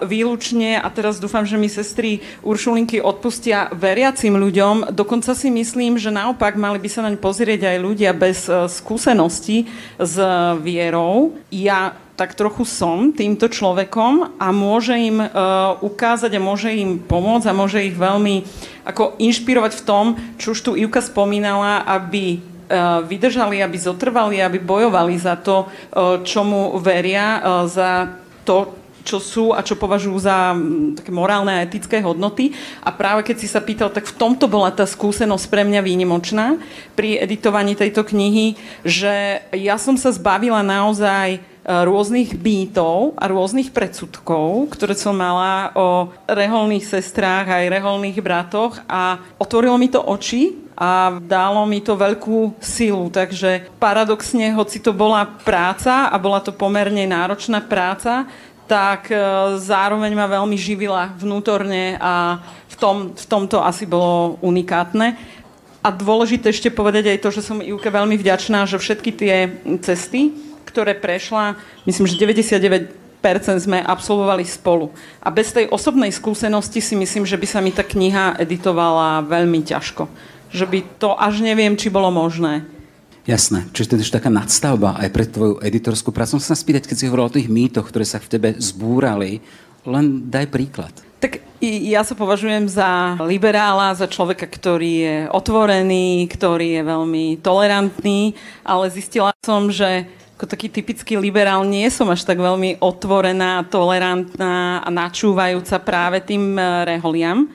výlučne, 0.07 0.79
a 0.79 0.87
teraz 0.95 1.19
dúfam, 1.19 1.43
že 1.43 1.59
mi 1.59 1.67
sestry 1.67 2.23
Uršulinky 2.47 3.03
odpustia 3.03 3.67
veriacim 3.75 4.39
ľuďom. 4.39 4.95
Dokonca 4.95 5.35
si 5.35 5.51
myslím, 5.51 5.99
že 5.99 6.15
naopak 6.15 6.55
mali 6.55 6.79
by 6.79 6.89
sa 6.89 7.03
naň 7.03 7.19
pozrieť 7.19 7.67
aj 7.67 7.77
ľudia 7.83 8.15
bez 8.15 8.47
e, 8.47 8.71
skúsenosti 8.71 9.67
s 9.99 10.15
vierou. 10.63 11.35
Ja 11.51 12.06
tak 12.17 12.33
trochu 12.33 12.65
som 12.65 13.13
týmto 13.13 13.47
človekom 13.47 14.41
a 14.41 14.49
môže 14.49 14.97
im 14.97 15.21
uh, 15.21 15.77
ukázať 15.85 16.33
a 16.33 16.41
môže 16.41 16.73
im 16.73 16.97
pomôcť 16.97 17.47
a 17.53 17.57
môže 17.57 17.85
ich 17.85 17.93
veľmi 17.93 18.43
ako 18.89 19.21
inšpirovať 19.21 19.73
v 19.77 19.85
tom, 19.85 20.05
čo 20.41 20.57
už 20.57 20.61
tu 20.65 20.71
Ivka 20.81 21.05
spomínala, 21.05 21.85
aby 21.85 22.41
uh, 22.41 23.05
vydržali, 23.05 23.61
aby 23.61 23.77
zotrvali, 23.77 24.41
aby 24.41 24.57
bojovali 24.57 25.21
za 25.21 25.37
to, 25.37 25.69
uh, 25.69 26.25
čomu 26.25 26.81
veria, 26.81 27.37
uh, 27.37 27.69
za 27.69 28.09
to, 28.49 28.73
čo 29.07 29.23
sú 29.23 29.45
a 29.55 29.63
čo 29.63 29.79
považujú 29.79 30.19
za 30.19 30.51
také 30.99 31.15
morálne 31.15 31.55
a 31.55 31.63
etické 31.63 32.03
hodnoty. 32.03 32.51
A 32.83 32.91
práve 32.91 33.23
keď 33.23 33.37
si 33.39 33.47
sa 33.47 33.63
pýtal, 33.63 33.95
tak 33.95 34.11
v 34.11 34.19
tomto 34.19 34.51
bola 34.51 34.75
tá 34.75 34.83
skúsenosť 34.83 35.47
pre 35.47 35.63
mňa 35.63 35.81
výnimočná 35.87 36.59
pri 36.99 37.23
editovaní 37.23 37.79
tejto 37.79 38.03
knihy, 38.03 38.59
že 38.83 39.47
ja 39.55 39.79
som 39.79 39.95
sa 39.95 40.11
zbavila 40.11 40.67
naozaj 40.67 41.39
rôznych 41.67 42.39
býtov 42.39 43.19
a 43.19 43.27
rôznych 43.27 43.75
predsudkov, 43.75 44.71
ktoré 44.71 44.95
som 44.95 45.19
mala 45.19 45.75
o 45.75 46.15
reholných 46.31 46.87
sestrách 46.87 47.51
aj 47.51 47.73
reholných 47.75 48.23
bratoch 48.23 48.79
a 48.87 49.19
otvorilo 49.35 49.75
mi 49.75 49.91
to 49.91 49.99
oči 49.99 50.55
a 50.79 51.19
dalo 51.19 51.67
mi 51.67 51.83
to 51.83 51.99
veľkú 51.99 52.63
silu. 52.63 53.11
Takže 53.11 53.75
paradoxne, 53.83 54.55
hoci 54.55 54.79
to 54.79 54.95
bola 54.95 55.27
práca 55.27 56.07
a 56.07 56.17
bola 56.23 56.39
to 56.39 56.55
pomerne 56.55 57.03
náročná 57.03 57.59
práca, 57.59 58.31
tak 58.71 59.11
e, 59.11 59.19
zároveň 59.59 60.13
ma 60.15 60.31
veľmi 60.31 60.55
živila 60.55 61.11
vnútorne 61.19 61.99
a 61.99 62.39
v, 62.71 62.75
tom, 62.79 62.97
v 63.11 63.27
tomto 63.27 63.59
asi 63.59 63.91
bolo 63.91 64.39
unikátne. 64.39 65.19
A 65.83 65.89
dôležité 65.95 66.51
ešte 66.51 66.71
povedať 66.71 67.15
aj 67.15 67.23
to, 67.23 67.31
že 67.31 67.47
som 67.47 67.63
Ivke 67.63 67.91
veľmi 67.91 68.19
vďačná, 68.19 68.67
že 68.67 68.79
všetky 68.79 69.11
tie 69.15 69.35
cesty, 69.83 70.35
ktoré 70.67 70.99
prešla, 70.99 71.55
myslím, 71.87 72.11
že 72.11 72.19
99 72.19 73.07
sme 73.59 73.83
absolvovali 73.83 74.47
spolu. 74.47 74.95
A 75.19 75.35
bez 75.35 75.51
tej 75.51 75.67
osobnej 75.71 76.15
skúsenosti 76.15 76.79
si 76.79 76.95
myslím, 76.95 77.27
že 77.27 77.35
by 77.35 77.47
sa 77.47 77.59
mi 77.59 77.75
tá 77.75 77.83
kniha 77.83 78.39
editovala 78.39 79.27
veľmi 79.27 79.67
ťažko. 79.67 80.07
Že 80.55 80.67
by 80.71 80.79
to 81.03 81.11
až 81.19 81.43
neviem, 81.43 81.75
či 81.75 81.91
bolo 81.91 82.07
možné. 82.15 82.63
Jasné. 83.27 83.67
Čiže 83.75 83.91
to 83.91 83.95
je 83.99 84.15
taká 84.15 84.31
nadstavba 84.31 84.95
aj 85.03 85.11
pre 85.11 85.27
tvoju 85.27 85.59
editorskú 85.59 86.15
prácu. 86.15 86.39
Som 86.39 86.43
sa 86.43 86.55
spýtať, 86.55 86.87
keď 86.87 86.97
si 86.97 87.07
hovoril 87.11 87.27
o 87.27 87.35
tých 87.35 87.51
mýtoch, 87.51 87.91
ktoré 87.91 88.07
sa 88.07 88.23
v 88.23 88.31
tebe 88.31 88.49
zbúrali, 88.63 89.43
len 89.83 90.31
daj 90.31 90.47
príklad. 90.47 90.95
Tak 91.19 91.43
ja 91.65 92.07
sa 92.07 92.15
považujem 92.15 92.71
za 92.71 93.19
liberála, 93.27 93.99
za 93.99 94.07
človeka, 94.07 94.47
ktorý 94.47 94.93
je 95.03 95.17
otvorený, 95.35 96.31
ktorý 96.31 96.79
je 96.79 96.83
veľmi 96.87 97.27
tolerantný, 97.43 98.39
ale 98.63 98.95
zistila 98.95 99.35
som, 99.43 99.75
že 99.75 100.07
ako 100.37 100.53
taký 100.53 100.69
typický 100.69 101.17
liberál 101.17 101.65
nie 101.65 101.89
som 101.89 102.13
až 102.13 102.29
tak 102.29 102.37
veľmi 102.37 102.77
otvorená, 102.85 103.65
tolerantná 103.73 104.85
a 104.85 104.89
načúvajúca 104.93 105.81
práve 105.81 106.21
tým 106.21 106.61
e, 106.61 106.63
reholiam. 106.85 107.49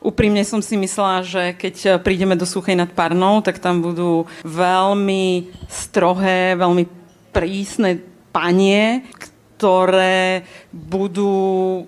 Úprimne 0.00 0.40
som 0.40 0.64
si 0.64 0.80
myslela, 0.80 1.28
že 1.28 1.52
keď 1.52 1.74
e, 1.84 1.88
prídeme 2.00 2.32
do 2.32 2.48
Suchej 2.48 2.72
nad 2.72 2.88
Parnou, 2.88 3.44
tak 3.44 3.60
tam 3.60 3.84
budú 3.84 4.24
veľmi 4.48 5.52
strohé, 5.68 6.56
veľmi 6.56 6.88
prísne 7.36 8.00
panie, 8.32 9.04
ktoré 9.60 10.48
budú 10.72 11.84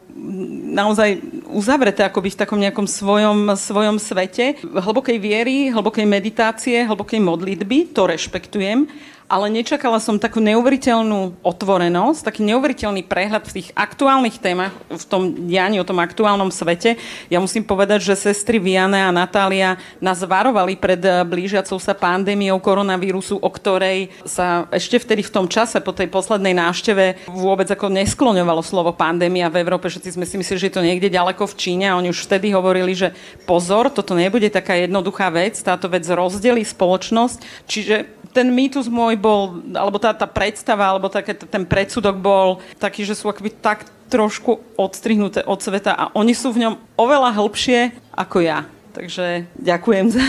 naozaj 0.76 1.24
uzavreté 1.48 2.04
akoby 2.04 2.36
v 2.36 2.40
takom 2.44 2.60
nejakom 2.60 2.84
svojom, 2.84 3.56
svojom 3.56 3.96
svete. 3.96 4.60
Hlbokej 4.60 5.16
viery, 5.16 5.72
hlbokej 5.72 6.04
meditácie, 6.04 6.84
hlbokej 6.84 7.18
modlitby, 7.18 7.96
to 7.96 8.06
rešpektujem, 8.06 8.86
ale 9.24 9.48
nečakala 9.48 9.96
som 9.98 10.20
takú 10.20 10.38
neuveriteľnú 10.44 11.40
otvorenosť, 11.40 12.28
taký 12.28 12.44
neuveriteľný 12.44 13.02
prehľad 13.08 13.48
v 13.48 13.54
tých 13.60 13.68
aktuálnych 13.72 14.36
témach, 14.36 14.76
v 14.92 15.04
tom 15.08 15.22
dianí, 15.48 15.80
o 15.80 15.88
tom 15.88 15.98
aktuálnom 15.98 16.52
svete. 16.52 17.00
Ja 17.32 17.40
musím 17.40 17.64
povedať, 17.64 18.04
že 18.04 18.30
sestry 18.30 18.60
Viana 18.60 19.08
a 19.08 19.16
Natália 19.16 19.80
nás 19.98 20.20
varovali 20.20 20.76
pred 20.76 21.00
eh, 21.00 21.24
blížiacou 21.24 21.80
sa 21.80 21.96
pandémiou 21.96 22.60
koronavírusu, 22.60 23.40
o 23.40 23.50
ktorej 23.50 24.12
sa 24.28 24.68
ešte 24.68 25.00
vtedy 25.00 25.24
v 25.24 25.34
tom 25.34 25.46
čase 25.48 25.80
po 25.80 25.96
tej 25.96 26.12
poslednej 26.12 26.52
návšteve 26.52 27.26
vôbec 27.32 27.66
ako 27.72 27.88
neskloňovalo 27.90 28.60
slovo 28.60 28.92
pandémia 28.92 29.48
v 29.48 29.64
Európe. 29.64 29.88
Všetci 29.88 30.14
sme 30.14 30.28
si 30.28 30.36
mysleli, 30.36 30.68
že 30.68 30.74
to 30.74 30.84
niekde 30.84 31.08
ďaleko 31.08 31.48
v 31.48 31.58
Číne 31.58 31.90
a 31.90 31.98
oni 31.98 32.12
už 32.12 32.28
vtedy 32.28 32.52
hovorili, 32.52 32.92
že 32.92 33.16
pozor, 33.48 33.88
toto 33.88 34.12
nebude 34.12 34.52
taká 34.52 34.76
jednoduchá 34.76 35.32
vec, 35.32 35.56
táto 35.64 35.88
vec 35.88 36.04
rozdelí 36.04 36.62
spoločnosť. 36.62 37.66
Čiže 37.66 37.96
ten 38.34 38.50
mýtus 38.50 38.90
môj 38.90 39.13
bol, 39.16 39.62
alebo 39.74 39.96
tá, 39.98 40.12
tá 40.12 40.28
predstava, 40.28 40.90
alebo 40.90 41.10
také, 41.10 41.34
ten 41.34 41.64
predsudok 41.64 42.16
bol 42.18 42.48
taký, 42.78 43.06
že 43.06 43.16
sú 43.16 43.30
akoby 43.30 43.50
tak 43.58 43.88
trošku 44.12 44.60
odstrihnuté 44.78 45.42
od 45.42 45.58
sveta 45.58 45.96
a 45.96 46.04
oni 46.14 46.36
sú 46.36 46.52
v 46.52 46.68
ňom 46.68 46.74
oveľa 46.94 47.34
hĺbšie 47.34 48.12
ako 48.14 48.44
ja. 48.44 48.68
Takže 48.94 49.50
ďakujem 49.58 50.14
za 50.14 50.22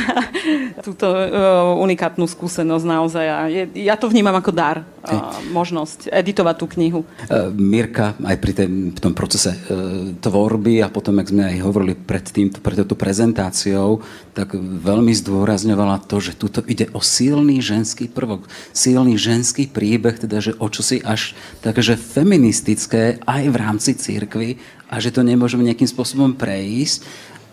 túto 0.86 1.06
uh, 1.06 1.78
unikátnu 1.78 2.26
skúsenosť 2.26 2.86
naozaj. 2.90 3.26
A 3.30 3.40
je, 3.46 3.64
ja 3.86 3.94
to 3.94 4.10
vnímam 4.10 4.34
ako 4.34 4.50
dar, 4.50 4.82
uh, 4.82 5.38
možnosť 5.54 6.10
editovať 6.10 6.56
tú 6.58 6.66
knihu. 6.74 7.06
Uh, 7.30 7.54
Mirka, 7.54 8.18
aj 8.26 8.38
pri, 8.42 8.52
tém, 8.58 8.90
v 8.90 9.00
tom 9.00 9.14
procese 9.14 9.54
uh, 9.54 10.10
tvorby 10.18 10.82
a 10.82 10.90
potom, 10.90 11.22
ak 11.22 11.30
sme 11.30 11.46
aj 11.46 11.62
hovorili 11.62 11.94
pred, 11.94 12.26
tým, 12.26 12.50
pred 12.50 12.82
touto 12.82 12.98
prezentáciou, 12.98 14.02
tak 14.34 14.58
veľmi 14.58 15.14
zdôrazňovala 15.14 16.02
to, 16.10 16.18
že 16.18 16.34
tuto 16.34 16.66
ide 16.66 16.90
o 16.98 17.06
silný 17.06 17.62
ženský 17.62 18.10
prvok, 18.10 18.50
silný 18.74 19.14
ženský 19.14 19.70
príbeh, 19.70 20.18
teda, 20.18 20.42
že 20.42 20.58
o 20.58 20.66
čosi 20.66 21.06
až 21.06 21.38
takže 21.62 22.02
feministické 22.02 23.22
aj 23.30 23.44
v 23.46 23.56
rámci 23.56 23.94
církvy 23.94 24.58
a 24.90 24.98
že 24.98 25.14
to 25.14 25.22
nemôžeme 25.22 25.62
nejakým 25.62 25.90
spôsobom 25.90 26.34
prejsť 26.34 27.06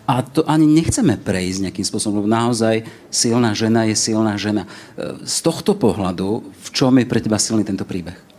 a 0.03 0.19
to 0.19 0.43
ani 0.43 0.67
nechceme 0.67 1.15
prejsť 1.15 1.69
nejakým 1.69 1.85
spôsobom, 1.87 2.23
lebo 2.23 2.29
naozaj 2.31 2.83
silná 3.07 3.55
žena 3.55 3.87
je 3.87 3.95
silná 3.95 4.35
žena. 4.35 4.67
E, 4.99 5.23
z 5.23 5.37
tohto 5.39 5.79
pohľadu, 5.79 6.43
v 6.43 6.67
čom 6.75 6.91
je 6.99 7.07
pre 7.07 7.23
teba 7.23 7.39
silný 7.39 7.63
tento 7.63 7.87
príbeh? 7.87 8.32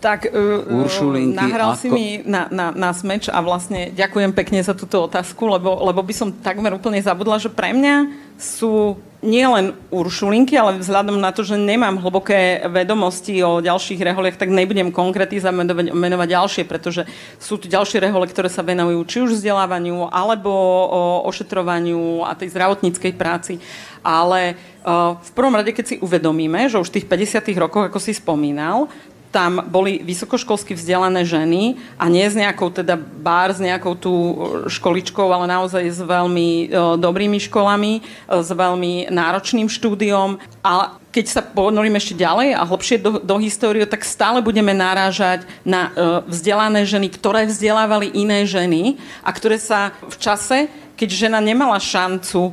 Tak 0.00 0.32
uh, 0.32 1.28
nahral 1.28 1.76
ako... 1.76 1.80
si 1.80 1.88
mi 1.92 2.24
na, 2.24 2.48
na, 2.48 2.72
na 2.72 2.90
smeč 2.96 3.28
a 3.28 3.44
vlastne 3.44 3.92
ďakujem 3.92 4.32
pekne 4.32 4.64
za 4.64 4.72
túto 4.72 5.04
otázku, 5.04 5.44
lebo, 5.44 5.76
lebo 5.84 6.00
by 6.00 6.14
som 6.16 6.32
takmer 6.32 6.72
úplne 6.72 7.04
zabudla, 7.04 7.36
že 7.36 7.52
pre 7.52 7.76
mňa 7.76 8.08
sú 8.40 8.96
nie 9.20 9.44
len 9.44 9.76
Uršulinky, 9.92 10.56
ale 10.56 10.80
vzhľadom 10.80 11.20
na 11.20 11.28
to, 11.28 11.44
že 11.44 11.60
nemám 11.60 12.00
hlboké 12.00 12.64
vedomosti 12.72 13.44
o 13.44 13.60
ďalších 13.60 14.00
reholiach, 14.00 14.40
tak 14.40 14.48
nebudem 14.48 14.88
konkrétizovať 14.88 15.52
menovať, 15.52 15.86
menovať 15.92 16.28
ďalšie, 16.32 16.62
pretože 16.64 17.04
sú 17.36 17.60
tu 17.60 17.68
ďalšie 17.68 18.00
rehole, 18.00 18.24
ktoré 18.24 18.48
sa 18.48 18.64
venujú 18.64 19.04
či 19.04 19.20
už 19.20 19.36
vzdelávaniu, 19.36 20.08
alebo 20.08 20.48
o 20.88 21.02
ošetrovaniu 21.28 22.24
a 22.24 22.32
tej 22.32 22.56
zdravotníckej 22.56 23.12
práci. 23.12 23.60
Ale 24.00 24.56
uh, 24.80 25.20
v 25.20 25.30
prvom 25.36 25.52
rade, 25.52 25.76
keď 25.76 25.84
si 25.84 25.96
uvedomíme, 26.00 26.72
že 26.72 26.80
už 26.80 26.88
v 26.88 27.04
tých 27.04 27.06
50 27.36 27.44
rokoch, 27.60 27.92
ako 27.92 28.00
si 28.00 28.16
spomínal, 28.16 28.88
tam 29.30 29.62
boli 29.70 30.02
vysokoškolsky 30.02 30.74
vzdelané 30.74 31.22
ženy 31.22 31.78
a 31.94 32.10
nie 32.10 32.26
s 32.26 32.34
nejakou 32.34 32.66
teda 32.74 32.98
bár, 32.98 33.54
s 33.54 33.62
nejakou 33.62 33.94
tú 33.94 34.14
školičkou, 34.66 35.30
ale 35.30 35.46
naozaj 35.46 35.86
s 35.86 36.02
veľmi 36.02 36.48
e, 36.50 36.66
dobrými 36.98 37.38
školami, 37.38 37.92
e, 37.98 38.02
s 38.42 38.50
veľmi 38.50 39.06
náročným 39.06 39.70
štúdiom. 39.70 40.42
A 40.66 40.98
keď 41.14 41.24
sa 41.30 41.42
ponorím 41.46 41.94
ešte 41.94 42.18
ďalej 42.18 42.58
a 42.58 42.66
hlbšie 42.66 42.96
do, 42.98 43.22
do 43.22 43.36
histórie, 43.38 43.86
tak 43.86 44.02
stále 44.02 44.42
budeme 44.42 44.74
narážať 44.74 45.46
na 45.62 45.90
e, 45.94 46.26
vzdelané 46.26 46.82
ženy, 46.82 47.06
ktoré 47.14 47.46
vzdelávali 47.46 48.10
iné 48.10 48.42
ženy 48.50 48.98
a 49.22 49.30
ktoré 49.30 49.62
sa 49.62 49.94
v 50.02 50.16
čase, 50.18 50.58
keď 50.98 51.08
žena 51.16 51.40
nemala 51.40 51.80
šancu, 51.80 52.52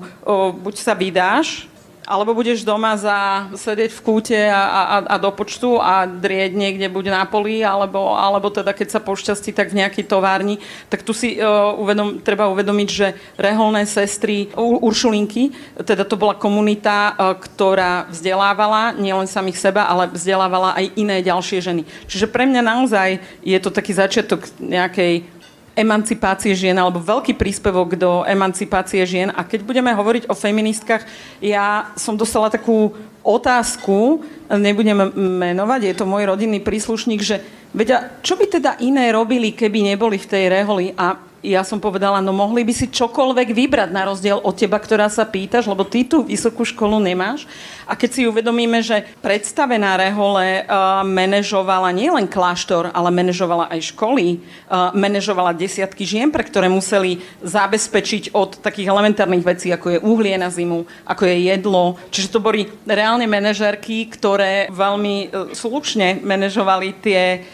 buď 0.63 0.75
sa 0.79 0.95
vydáš, 0.95 1.67
alebo 2.07 2.31
budeš 2.31 2.63
doma 2.63 2.95
za 2.95 3.51
sedieť 3.51 3.91
v 3.91 4.03
kúte 4.07 4.39
a, 4.47 4.63
a, 4.63 4.81
a 5.03 5.15
do 5.19 5.27
počtu 5.35 5.75
a 5.75 6.07
drieť 6.07 6.55
niekde 6.55 6.87
buď 6.87 7.11
na 7.11 7.23
poli, 7.27 7.59
alebo, 7.59 8.15
alebo 8.15 8.47
teda 8.47 8.71
keď 8.71 8.95
sa 8.95 9.03
pošťastí, 9.03 9.51
tak 9.51 9.75
v 9.75 9.83
nejakej 9.83 10.07
továrni. 10.07 10.63
Tak 10.87 11.03
tu 11.03 11.11
si 11.11 11.35
uh, 11.35 11.75
uvedom, 11.75 12.23
treba 12.23 12.47
uvedomiť, 12.47 12.89
že 12.89 13.11
reholné 13.35 13.83
sestry 13.83 14.47
Uršulinky, 14.55 15.51
teda 15.83 16.07
to 16.07 16.15
bola 16.15 16.39
komunita, 16.39 17.11
uh, 17.11 17.35
ktorá 17.35 18.07
vzdelávala 18.07 18.95
nielen 18.95 19.27
samých 19.27 19.59
seba, 19.59 19.91
ale 19.91 20.07
vzdelávala 20.07 20.79
aj 20.79 20.95
iné 20.95 21.19
ďalšie 21.19 21.59
ženy. 21.59 21.83
Čiže 22.07 22.31
pre 22.31 22.47
mňa 22.47 22.63
naozaj 22.63 23.19
je 23.43 23.57
to 23.59 23.67
taký 23.67 23.91
začiatok 23.91 24.47
nejakej 24.63 25.36
emancipácie 25.77 26.57
žien 26.57 26.73
alebo 26.73 26.97
veľký 26.97 27.37
príspevok 27.37 27.93
do 27.93 28.25
emancipácie 28.25 29.05
žien. 29.05 29.29
A 29.29 29.45
keď 29.45 29.61
budeme 29.61 29.93
hovoriť 29.93 30.25
o 30.25 30.33
feministkách, 30.33 31.05
ja 31.37 31.93
som 31.93 32.17
dostala 32.17 32.49
takú 32.49 32.97
otázku, 33.21 34.25
nebudem 34.49 35.13
menovať, 35.13 35.79
je 35.85 35.95
to 35.95 36.09
môj 36.09 36.25
rodinný 36.25 36.57
príslušník, 36.63 37.21
že 37.21 37.43
vedia, 37.75 38.17
čo 38.25 38.33
by 38.33 38.45
teda 38.49 38.71
iné 38.81 39.13
robili, 39.13 39.53
keby 39.53 39.93
neboli 39.93 40.17
v 40.17 40.29
tej 40.31 40.43
reholi? 40.49 40.95
A 40.97 41.13
ja 41.45 41.61
som 41.61 41.77
povedala, 41.77 42.17
no 42.17 42.33
mohli 42.33 42.65
by 42.65 42.73
si 42.73 42.89
čokoľvek 42.89 43.53
vybrať 43.53 43.89
na 43.93 44.09
rozdiel 44.09 44.41
od 44.41 44.57
teba, 44.57 44.81
ktorá 44.81 45.05
sa 45.05 45.21
pýtaš, 45.21 45.69
lebo 45.69 45.85
ty 45.85 46.01
tú 46.01 46.25
vysokú 46.25 46.65
školu 46.65 46.97
nemáš. 46.97 47.45
A 47.85 47.93
keď 47.95 48.09
si 48.09 48.27
uvedomíme, 48.27 48.81
že 48.83 49.05
predstavená 49.21 49.95
rehole 49.95 50.65
uh, 50.65 51.05
manažovala 51.05 51.93
nielen 51.93 52.27
kláštor, 52.27 52.89
ale 52.91 53.13
manažovala 53.13 53.69
aj 53.71 53.93
školy, 53.93 54.43
uh, 54.67 54.91
manažovala 54.97 55.55
desiatky 55.55 56.03
žien, 56.03 56.33
pre 56.33 56.43
ktoré 56.43 56.67
museli 56.67 57.23
zabezpečiť 57.45 58.35
od 58.35 58.59
takých 58.59 58.91
elementárnych 58.91 59.45
vecí, 59.45 59.71
ako 59.71 59.87
je 59.93 60.03
uhlie 60.03 60.35
na 60.35 60.51
zimu, 60.51 60.83
ako 61.07 61.23
je 61.29 61.37
jedlo. 61.53 61.95
Čiže 62.11 62.33
to 62.33 62.39
boli 62.43 62.67
reálne 62.83 63.29
manažerky, 63.29 64.09
ktoré 64.09 64.67
veľmi 64.73 65.15
uh, 65.29 65.29
slušne 65.53 66.25
manažovali 66.25 66.97
tie 66.99 67.45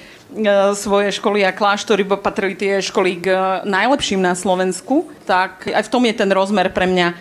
svoje 0.74 1.14
školy 1.14 1.46
a 1.46 1.54
kláštory, 1.54 2.02
bo 2.04 2.18
patrili 2.18 2.58
tie 2.58 2.82
školy 2.82 3.22
k 3.22 3.26
e, 3.30 3.38
najlepším 3.70 4.20
na 4.22 4.34
Slovensku, 4.34 5.10
tak 5.24 5.70
aj 5.70 5.86
v 5.86 5.92
tom 5.92 6.04
je 6.04 6.14
ten 6.18 6.30
rozmer 6.36 6.68
pre 6.76 6.84
mňa 6.84 7.08
uh, 7.08 7.16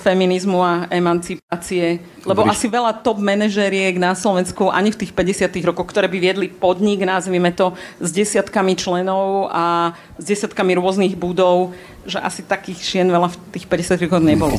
feminizmu 0.00 0.56
a 0.56 0.88
emancipácie. 0.88 2.00
Lebo 2.24 2.48
Dobre. 2.48 2.56
asi 2.56 2.66
veľa 2.72 3.04
top 3.04 3.20
manažeriek 3.20 4.00
na 4.00 4.16
Slovensku 4.16 4.72
ani 4.72 4.88
v 4.88 5.04
tých 5.04 5.12
50 5.12 5.52
rokoch, 5.68 5.84
ktoré 5.92 6.08
by 6.08 6.16
viedli 6.16 6.48
podnik, 6.48 7.04
nazvime 7.04 7.52
to, 7.52 7.76
s 8.00 8.08
desiatkami 8.08 8.72
členov 8.72 9.52
a 9.52 9.92
s 10.16 10.24
desiatkami 10.24 10.72
rôznych 10.80 11.12
budov, 11.20 11.76
že 12.08 12.16
asi 12.24 12.40
takých 12.40 12.80
šien 12.80 13.12
veľa 13.12 13.28
v 13.28 13.36
tých 13.52 13.68
50 13.68 14.00
rokoch 14.08 14.24
nebolo. 14.24 14.56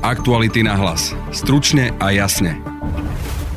Aktuality 0.00 0.64
na 0.64 0.72
hlas. 0.72 1.12
Stručne 1.36 1.92
a 2.00 2.16
jasne. 2.16 2.77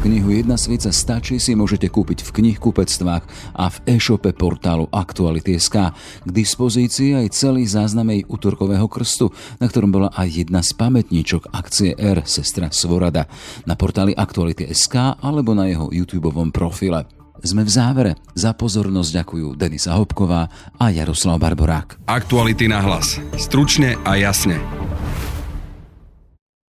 Knihu 0.01 0.33
Jedna 0.33 0.57
svica 0.57 0.89
stačí 0.89 1.37
si 1.37 1.53
môžete 1.53 1.85
kúpiť 1.85 2.25
v 2.25 2.33
knihkupectvách 2.41 3.53
a 3.53 3.69
v 3.69 3.77
e-shope 3.85 4.33
portálu 4.33 4.89
Aktuality.sk. 4.89 5.93
K 6.25 6.29
dispozícii 6.33 7.13
aj 7.21 7.29
celý 7.29 7.69
záznam 7.69 8.09
jej 8.09 8.25
útorkového 8.25 8.89
krstu, 8.89 9.29
na 9.61 9.69
ktorom 9.69 9.93
bola 9.93 10.09
aj 10.17 10.41
jedna 10.41 10.65
z 10.65 10.73
pamätníčok 10.73 11.53
akcie 11.53 11.93
R, 11.93 12.25
sestra 12.25 12.73
Svorada, 12.73 13.29
na 13.69 13.77
portáli 13.77 14.17
Aktuality.sk 14.17 15.21
alebo 15.21 15.53
na 15.53 15.69
jeho 15.69 15.93
YouTube 15.93 16.33
profile. 16.49 17.05
Sme 17.45 17.61
v 17.61 17.69
závere. 17.69 18.11
Za 18.33 18.57
pozornosť 18.57 19.21
ďakujú 19.21 19.53
Denisa 19.53 19.93
Hopková 20.01 20.49
a 20.81 20.89
Jaroslav 20.89 21.37
Barborák. 21.37 22.09
Aktuality 22.09 22.65
na 22.65 22.81
hlas. 22.81 23.21
Stručne 23.37 24.01
a 24.01 24.17
jasne. 24.17 24.57